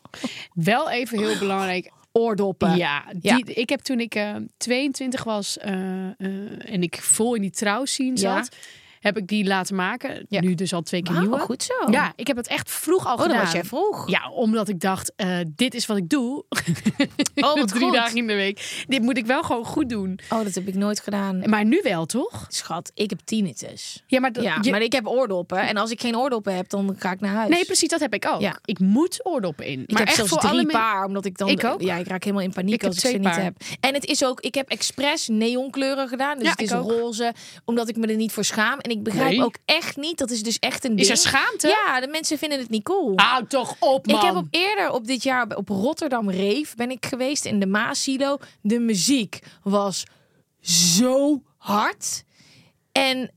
[0.55, 1.91] Wel even heel belangrijk.
[2.17, 2.77] Oordoppen.
[2.77, 6.15] Ja, die, ik heb toen ik eh, 22 was eh, eh,
[6.59, 8.45] en ik vol in die trouwscene Ja.
[9.07, 10.27] Heb ik die laten maken.
[10.29, 10.41] Ja.
[10.41, 11.39] Nu dus al twee keer nieuwe.
[11.39, 11.75] goed zo.
[11.91, 13.39] Ja, ik heb het echt vroeg al Oh, gedaan.
[13.41, 14.11] was jij vroeg.
[14.11, 16.45] Ja, omdat ik dacht, eh, dit is wat ik doe.
[17.35, 17.93] Oh, wat Drie goed.
[17.95, 18.85] dagen in de week.
[18.89, 20.19] Dit moet ik wel gewoon goed doen.
[20.31, 21.43] Oh, dat heb ik nooit gedaan.
[21.45, 22.45] Maar nu wel, toch?
[22.49, 24.03] Schat, ik heb tinnitus.
[24.07, 25.59] Ja, maar, Ja, je- maar ik heb oordoppen.
[25.69, 27.51] En als ik geen oordoppen heb, dan ga ik naar huis.
[27.51, 28.41] Nee, precies, dat heb ik ook.
[28.41, 28.59] Ja.
[28.65, 29.81] Ik moet oordoppen in.
[29.83, 31.49] Ik maar heb echt zelfs voor drie alle paar, omdat ik dan...
[31.49, 31.81] Ik ook.
[31.83, 33.57] Ja, ik raak helemaal in paniek Ik als ik ze niet heb.
[33.81, 34.41] En het is ook...
[34.41, 36.35] Ik heb expres neonkleuren gedaan.
[36.39, 37.33] Dus Ja, het is roze,
[37.65, 38.79] omdat ik me er niet voor schaam.
[38.79, 39.45] En ik begrijp Nee.
[39.45, 41.11] ook echt niet, dat is dus echt een Is ding.
[41.11, 41.69] er schaamte?
[41.69, 43.13] Ja, de mensen vinden het niet cool.
[43.17, 44.17] Hou toch op, man.
[44.17, 47.67] Ik heb op eerder op dit jaar op Rotterdam Reef ben ik geweest in de
[47.67, 48.39] Maasilo.
[48.63, 50.05] De muziek was
[50.61, 52.25] zo hard.
[52.93, 53.31] En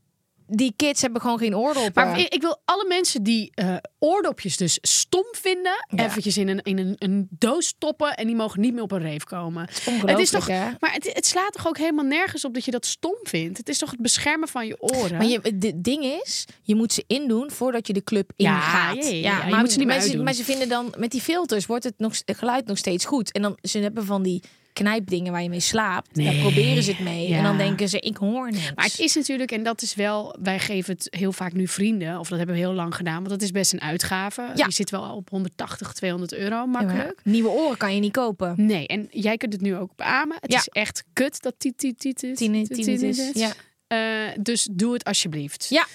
[0.50, 2.04] die kids hebben gewoon geen oordoppen.
[2.06, 6.04] Maar ik, ik wil alle mensen die eh, oordopjes dus stom vinden, Ja.
[6.04, 9.00] eventjes in, een, in een, een doos stoppen en die mogen niet meer op een
[9.00, 9.68] reef komen.
[10.06, 10.68] Het is toch, hè?
[10.80, 13.58] maar het, het slaat toch ook helemaal nergens op dat je dat stom vindt.
[13.58, 15.16] Het is toch het beschermen van je oren.
[15.16, 19.04] Maar je, het ding is, je moet ze indoen voordat je de club ingaat.
[19.04, 21.94] ja, ja, maar, moet ze niet maar ze vinden dan, met die filters wordt het,
[21.96, 23.32] nog, het geluid nog steeds goed.
[23.32, 24.42] En dan, ze hebben van die
[24.72, 26.14] knijpdingen waar je mee slaapt.
[26.14, 26.40] Daar Nee.
[26.40, 27.28] proberen ze het mee.
[27.28, 27.36] Ja.
[27.36, 28.72] En dan denken ze, ik hoor niks.
[28.74, 32.18] Maar het is natuurlijk, en dat is wel, wij geven het heel vaak nu vrienden,
[32.18, 34.50] of dat hebben we heel lang gedaan, want dat is best een uitgave.
[34.54, 34.64] Ja.
[34.64, 37.20] Die zit wel op 180, 200 euro Ja, makkelijk.
[37.24, 38.54] Nieuwe oren kan je niet kopen.
[38.56, 40.36] Nee, en jij kunt het nu ook beamen.
[40.40, 40.58] Het Ja.
[40.58, 42.36] is echt kut dat tit tit- Tine- tit-
[42.74, 43.16] tinnitus.
[43.16, 43.52] tit- Ja.
[43.86, 43.98] Eh,
[44.40, 45.66] dus doe het alsjeblieft.
[45.68, 45.86] Ja.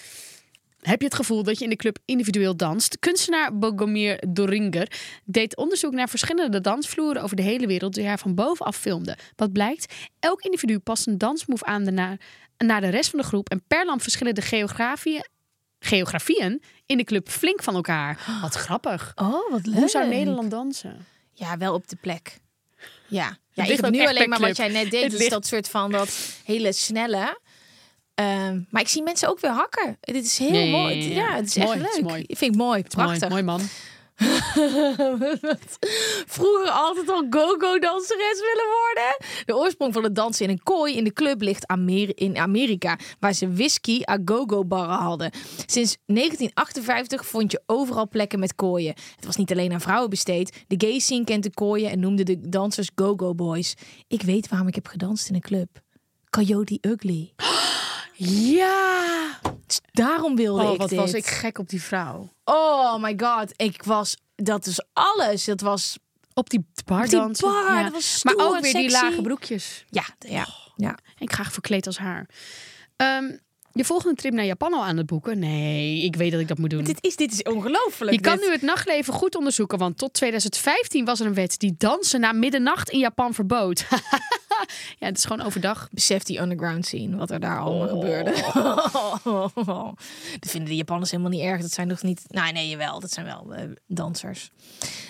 [0.86, 3.00] Heb je het gevoel dat je in de club individueel danst?
[3.00, 4.92] Kunstenaar Bogomir Doringer
[5.24, 9.18] deed onderzoek naar verschillende dansvloeren over de hele wereld die hij van bovenaf filmde.
[9.36, 9.94] Wat blijkt?
[10.20, 12.18] Elk individu past een dansmove aan de naar,
[12.58, 15.26] naar de rest van de groep en per land verschillen de geografieën,
[15.80, 18.40] geografieën in de club flink van elkaar.
[18.42, 19.12] Wat grappig.
[19.16, 19.76] Oh, wat leuk.
[19.76, 21.06] Hoe zou Nederland dansen?
[21.34, 22.38] Ja, wel op de plek.
[23.08, 24.48] Ja, ja ik nu alleen maar club.
[24.50, 25.02] wat jij net deed.
[25.02, 27.40] Het Dus ligt- dat soort van dat hele snelle.
[28.16, 29.97] Ehm, maar ik zie mensen ook weer hakken.
[30.01, 31.13] Dit is heel mooi.
[31.13, 32.03] ja, het is Mooi, echt is leuk.
[32.09, 32.24] mooi.
[32.28, 32.84] Ik vind ik mooi.
[32.84, 33.30] Prachtig.
[33.30, 33.68] Mooi, mooi man.
[36.26, 39.18] Vroeger altijd al go-go danseres willen worden.
[39.45, 42.97] De oorsprong van het dansen in een kooi in de club ligt Amer- in Amerika,
[43.20, 45.32] waar ze whisky a go-go barren hadden.
[45.66, 48.93] Sinds 1958 vond je overal plekken met kooien.
[49.16, 50.63] Het was niet alleen aan vrouwen besteed.
[50.68, 53.74] De gay scene kent de kooien en noemde de dansers go-go boys.
[54.07, 55.70] Ik weet waarom ik heb gedanst in een club.
[56.30, 57.34] Coyote Ugly.
[58.18, 59.39] Ja!
[59.68, 60.99] Dus daarom wilde Oh, ik wat dit.
[60.99, 62.34] was ik gek op die vrouw.
[62.43, 64.18] Oh my god, ik was...
[64.36, 65.43] Dat is alles.
[65.45, 65.97] Dat was...
[66.34, 67.47] Op die bar die dansen.
[67.47, 67.89] bar, Ja.
[67.91, 69.86] was maar ook weer die lage broekjes.
[69.89, 70.97] Ja, ja, ja.
[71.18, 72.30] Ik graag verkleed als haar.
[72.95, 73.32] Ehm,
[73.72, 75.39] je volgende trip naar Japan al aan het boeken?
[75.39, 76.84] Nee, ik weet dat ik dat moet doen.
[76.84, 78.11] Dit is, dit is ongelooflijk.
[78.11, 81.76] Je kan nu het nachtleven goed onderzoeken, want tot 2015 was er een wet die
[81.78, 83.86] dansen na middernacht in Japan verbood.
[84.99, 85.88] ja, het is gewoon overdag.
[85.91, 88.32] Besef die underground scene, wat er daar allemaal gebeurde.
[90.39, 91.61] dat vinden de Japanners helemaal niet erg.
[91.61, 92.22] Dat zijn nog niet...
[92.28, 92.99] Nou, nee, jawel.
[92.99, 94.49] Dat zijn wel eh, dansers.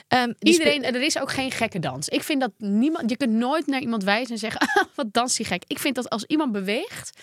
[0.07, 2.09] Ehm, die Iedereen, er is ook geen gekke dans.
[2.09, 5.37] Ik vind dat niemand, je kunt nooit naar iemand wijzen en zeggen, "Ah, wat danst
[5.37, 5.63] die gek.
[5.67, 7.19] Ik vind dat als iemand beweegt,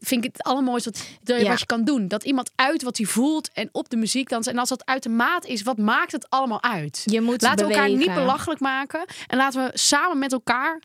[0.00, 1.48] vind ik het allermooiste wat, Ja.
[1.48, 2.08] wat je kan doen.
[2.08, 4.48] Dat iemand uit wat hij voelt en op de muziek danst.
[4.48, 7.02] En als dat uit de maat is, wat maakt het allemaal uit?
[7.04, 10.82] Je moet laten we elkaar niet belachelijk maken en laten we samen met elkaar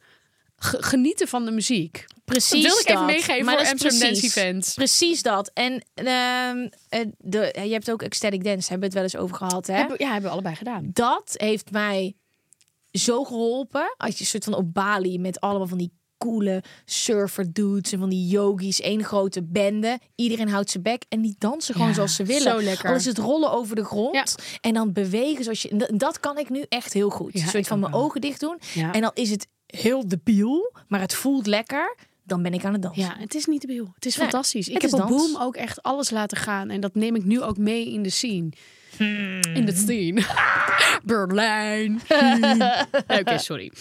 [0.57, 2.05] genieten van de muziek.
[2.25, 4.71] Precies Dat wilde ik even meegeven Maar voor Amsterdam Dance Event.
[4.75, 5.51] Precies dat.
[5.53, 9.35] En ehm, eh, de, je hebt ook ecstatic dance, hebben we het wel eens over
[9.35, 9.77] gehad, hè?
[9.77, 10.89] Ja, hebben we allebei gedaan.
[10.93, 12.15] dat heeft mij
[12.91, 13.93] zo geholpen.
[13.97, 18.09] Als je soort van op Bali met allemaal van die coole surfer dudes en van
[18.09, 19.99] die yogis, één grote bende.
[20.15, 22.41] Iedereen houdt zijn bek en die dansen gewoon Ja, zoals ze willen.
[22.51, 22.89] zo lekker.
[22.89, 24.25] Al is het rollen over de grond Ja.
[24.61, 25.89] en dan bewegen zoals je.
[25.97, 27.33] dat- kan ik nu echt heel goed.
[27.33, 28.59] Ja, soort van mijn ogen dicht doen
[28.91, 31.95] en dan is het heel debiel, maar het voelt lekker.
[32.23, 33.03] dan ben ik aan het dansen.
[33.03, 33.89] Ja, het is niet te bedoel.
[33.95, 34.67] Het is Nee, fantastisch.
[34.67, 35.31] Ik het heb op dans.
[35.31, 36.69] Boom ook echt alles laten gaan.
[36.69, 38.49] En dat neem ik nu ook mee in de scene.
[39.53, 40.21] In de scene.
[41.05, 42.01] Berlijn.
[43.19, 43.71] Oké, sorry.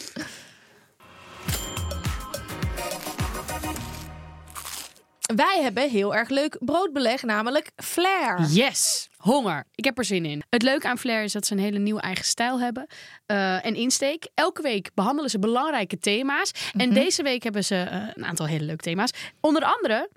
[5.37, 8.41] Wij hebben heel erg leuk broodbeleg, namelijk flair.
[8.49, 9.65] Yes, honger.
[9.75, 10.43] Ik heb er zin in.
[10.51, 12.87] Het leuke aan Flair is dat ze een hele nieuwe eigen stijl hebben.
[13.27, 14.27] eh, en insteek.
[14.35, 16.51] Elke week behandelen ze belangrijke thema's.
[16.73, 19.11] En deze week hebben ze eh, een aantal hele leuke thema's.
[19.41, 20.11] Onder andere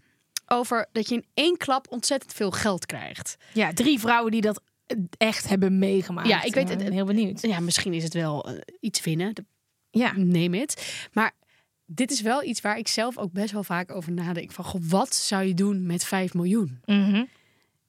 [0.47, 3.35] over dat je in één klap ontzettend veel geld krijgt.
[3.53, 4.61] Ja, drie vrouwen die dat
[5.17, 6.27] echt hebben meegemaakt.
[6.27, 6.83] Ja, ik weet Ik het.
[6.83, 7.41] ben heel benieuwd.
[7.41, 9.33] Ja, misschien is het wel eh, iets winnen.
[9.89, 11.05] Ja, neem het.
[11.13, 11.31] Maar
[11.87, 14.51] dit is wel iets waar ik zelf ook best wel vaak over nadenk.
[14.51, 16.79] Van, goh, wat zou je doen met 5 miljoen?
[16.85, 17.23] Mhm.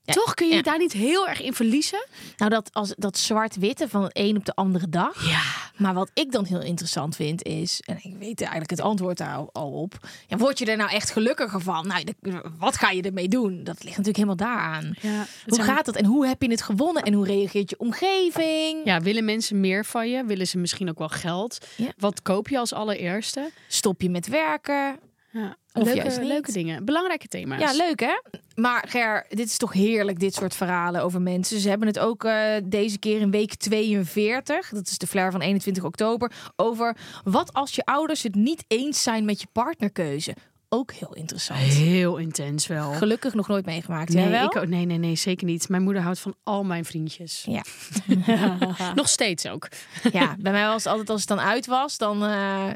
[0.08, 0.58] Ja, Toch kun je ja.
[0.58, 2.06] je daar niet heel erg in verliezen?
[2.36, 5.28] nou dat, als, dat zwart-witte van de een op de andere dag.
[5.28, 5.40] Ja.
[5.76, 9.34] Maar wat ik dan heel interessant vind is, en ik weet eigenlijk het antwoord daar
[9.36, 10.08] al, al op.
[10.26, 11.86] Ja, word je er nou echt gelukkiger van?
[11.86, 13.64] Nou, de- wat ga je ermee doen?
[13.64, 14.94] Dat ligt natuurlijk helemaal daaraan.
[15.00, 18.80] ja Hoe gaat dat en hoe heb je het gewonnen en hoe reageert je omgeving?
[18.84, 20.24] Ja, willen mensen meer van je?
[20.24, 21.58] Willen ze misschien ook wel geld?
[21.76, 21.92] Ja.
[21.98, 23.50] Wat koop je als allereerste?
[23.68, 24.98] Stop je met werken?
[25.30, 25.56] Ja.
[25.72, 26.28] Of Leuke, juist niet.
[26.28, 26.84] leuke dingen.
[26.84, 27.60] Belangrijke thema's.
[27.60, 28.18] Ja, leuk hè?
[28.54, 31.60] Maar Ger, dit is toch heerlijk, dit soort verhalen over mensen.
[31.60, 35.40] Ze hebben het ook eh, deze keer in week 42, dat is de flair van
[35.40, 40.34] 21 oktober, over wat als je ouders het niet eens zijn met je partnerkeuze.
[40.70, 41.58] Ook heel interessant.
[41.60, 42.92] Heel intens wel.
[42.92, 44.12] Gelukkig nog nooit meegemaakt.
[44.12, 44.44] Nee, wel?
[44.44, 45.68] ik, ook- nee, nee, nee, zeker niet.
[45.68, 47.46] Mijn moeder houdt van al mijn vriendjes.
[47.48, 47.62] Ja.
[48.94, 49.68] Nog steeds ook.
[50.12, 52.66] ja, bij mij was het altijd als het dan uit was, dan, eh,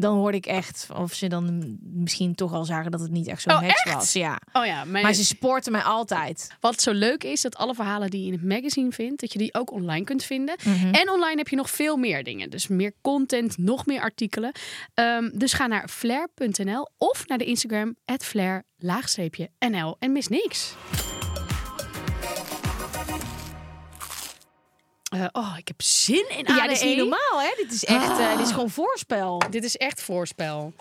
[0.00, 3.42] dan hoorde ik echt of ze dan misschien toch al zagen dat het niet echt
[3.42, 3.94] zo'n Oh, match echt?
[3.94, 4.12] was.
[4.12, 4.40] Ja.
[4.52, 6.48] Oh ja, mijn, Maar ze supporten mij altijd.
[6.60, 9.38] Wat zo leuk is, dat alle verhalen die je in het magazine vindt, dat je
[9.38, 10.56] die ook online kunt vinden.
[10.64, 10.94] Mhm.
[10.94, 12.50] En online heb je nog veel meer dingen.
[12.50, 14.52] Dus meer content, nog meer artikelen.
[14.94, 20.74] Ehm, dus ga naar flair.nl of naar de Instagram, flair, laagstreepje, NL en mis niks.
[25.08, 26.52] Eh, oh, ik heb zin in ADE.
[26.54, 27.52] Ja, dit is niet normaal hè?
[27.56, 28.36] Dit is echt, Ah.
[28.36, 29.42] dit is gewoon voorspel.
[29.50, 30.72] Dit is echt voorspel.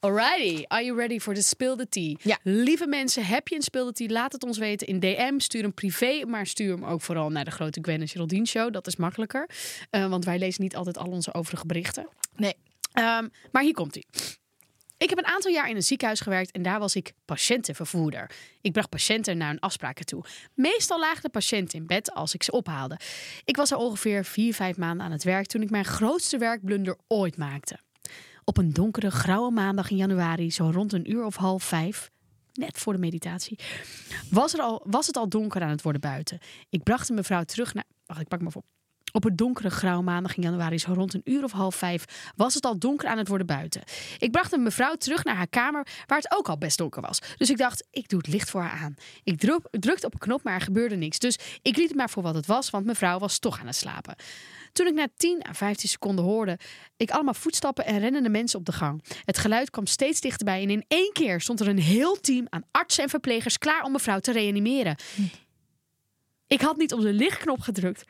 [0.00, 2.14] Alrighty, are you ready for the spill the tea?
[2.22, 2.38] Ja.
[2.42, 4.08] Lieve mensen, heb je een spill the tea?
[4.08, 5.38] Laat het ons weten in DM.
[5.38, 8.72] Stuur hem privé, maar stuur hem ook vooral naar de grote Gwen en Geraldine show.
[8.72, 9.48] Dat is makkelijker,
[9.90, 12.08] Eh, want wij lezen niet altijd al onze overige berichten.
[12.36, 12.54] Nee.
[12.92, 14.04] Ehm, maar hier komt hij.
[15.04, 18.30] Ik heb een aantal jaar in een ziekenhuis gewerkt en daar was ik patiëntenvervoerder.
[18.60, 20.24] Ik bracht patiënten naar hun afspraken toe.
[20.54, 22.98] Meestal lagen de patiënten in bed als ik ze ophaalde.
[23.44, 26.96] Ik was er ongeveer vier, vijf maanden aan het werk toen ik mijn grootste werkblunder
[27.08, 27.78] ooit maakte.
[28.44, 32.10] Op een donkere, grauwe maandag in januari, zo rond een uur of half vijf,
[32.52, 33.58] net voor de meditatie,
[34.30, 36.38] was, er al, was het al donker aan het worden buiten.
[36.70, 37.84] Ik bracht een mevrouw terug naar.
[38.06, 38.73] Wacht, ik pak me op.
[39.16, 42.04] Op een donkere grauwe maandag in januari, zo rond een uur of half vijf,
[42.36, 43.82] was het al donker aan het worden buiten.
[44.18, 47.18] Ik bracht een mevrouw terug naar haar kamer, waar het ook al best donker was.
[47.36, 48.94] Dus ik dacht, ik doe het licht voor haar aan.
[49.24, 51.18] Ik druk- drukte op een knop, maar er gebeurde niks.
[51.18, 53.76] Dus ik liet het maar voor wat het was, want mevrouw was toch aan het
[53.76, 54.14] slapen.
[54.72, 56.58] Toen ik na 10 à 15 seconden hoorde,
[56.96, 59.04] ik allemaal voetstappen en rennende mensen op de gang.
[59.24, 62.64] Het geluid kwam steeds dichterbij en in één keer stond er een heel team aan
[62.70, 64.96] artsen en verplegers klaar om mevrouw te reanimeren.
[66.46, 68.04] Ik had niet op de lichtknop gedrukt,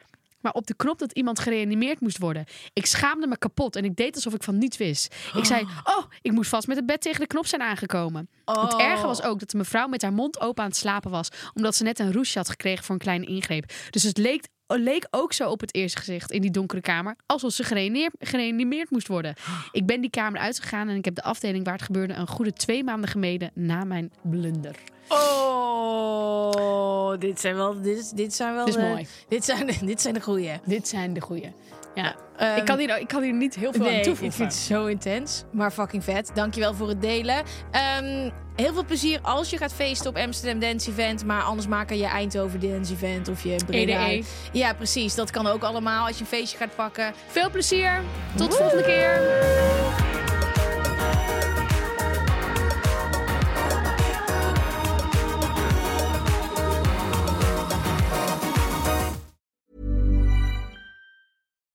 [0.45, 2.45] maar op de knop dat iemand gereanimeerd moest worden.
[2.73, 5.15] Ik schaamde me kapot en ik deed alsof ik van niets wist.
[5.37, 5.63] Ik zei,
[5.97, 8.29] oh, ik moest vast met het bed tegen de knop zijn aangekomen.
[8.45, 11.29] Het erge was ook dat de mevrouw met haar mond open aan het slapen was,
[11.55, 13.73] omdat ze net een roesje had gekregen voor een kleine ingreep.
[13.91, 17.53] Dus het leek, leek ook zo op het eerste gezicht in die donkere kamer, alsof
[17.53, 19.35] ze gereanimeerd, gereanimeerd moest worden.
[19.73, 22.53] Ik ben die kamer uitgegaan en ik heb de afdeling waar het gebeurde een goede
[22.53, 24.77] twee maanden gemeden na mijn blunder.
[25.09, 29.07] Oh, dit zijn wel, dit, dit zijn wel, Dit is de- mooi.
[29.29, 30.51] Dit zijn, dit zijn de goeie.
[30.65, 31.53] Dit zijn de goeie.
[31.95, 34.37] Ja, Ehm, ik, kan hier, ik kan hier niet heel veel Nee, aan ik toevoegen.
[34.37, 36.31] vind het zo intens, maar fucking vet.
[36.35, 37.43] Dankjewel voor het delen.
[37.71, 41.25] Ehm, heel veel plezier als je gaat feesten op Amsterdam Dance Event.
[41.25, 44.07] Maar anders maak er je Eindhoven Dance Event of je Breda.
[44.07, 44.27] EDE.
[44.53, 45.15] Ja, precies.
[45.15, 47.13] Dat kan ook allemaal als je een feestje gaat pakken.
[47.27, 48.01] Veel plezier.
[48.37, 49.21] Tot de volgende keer.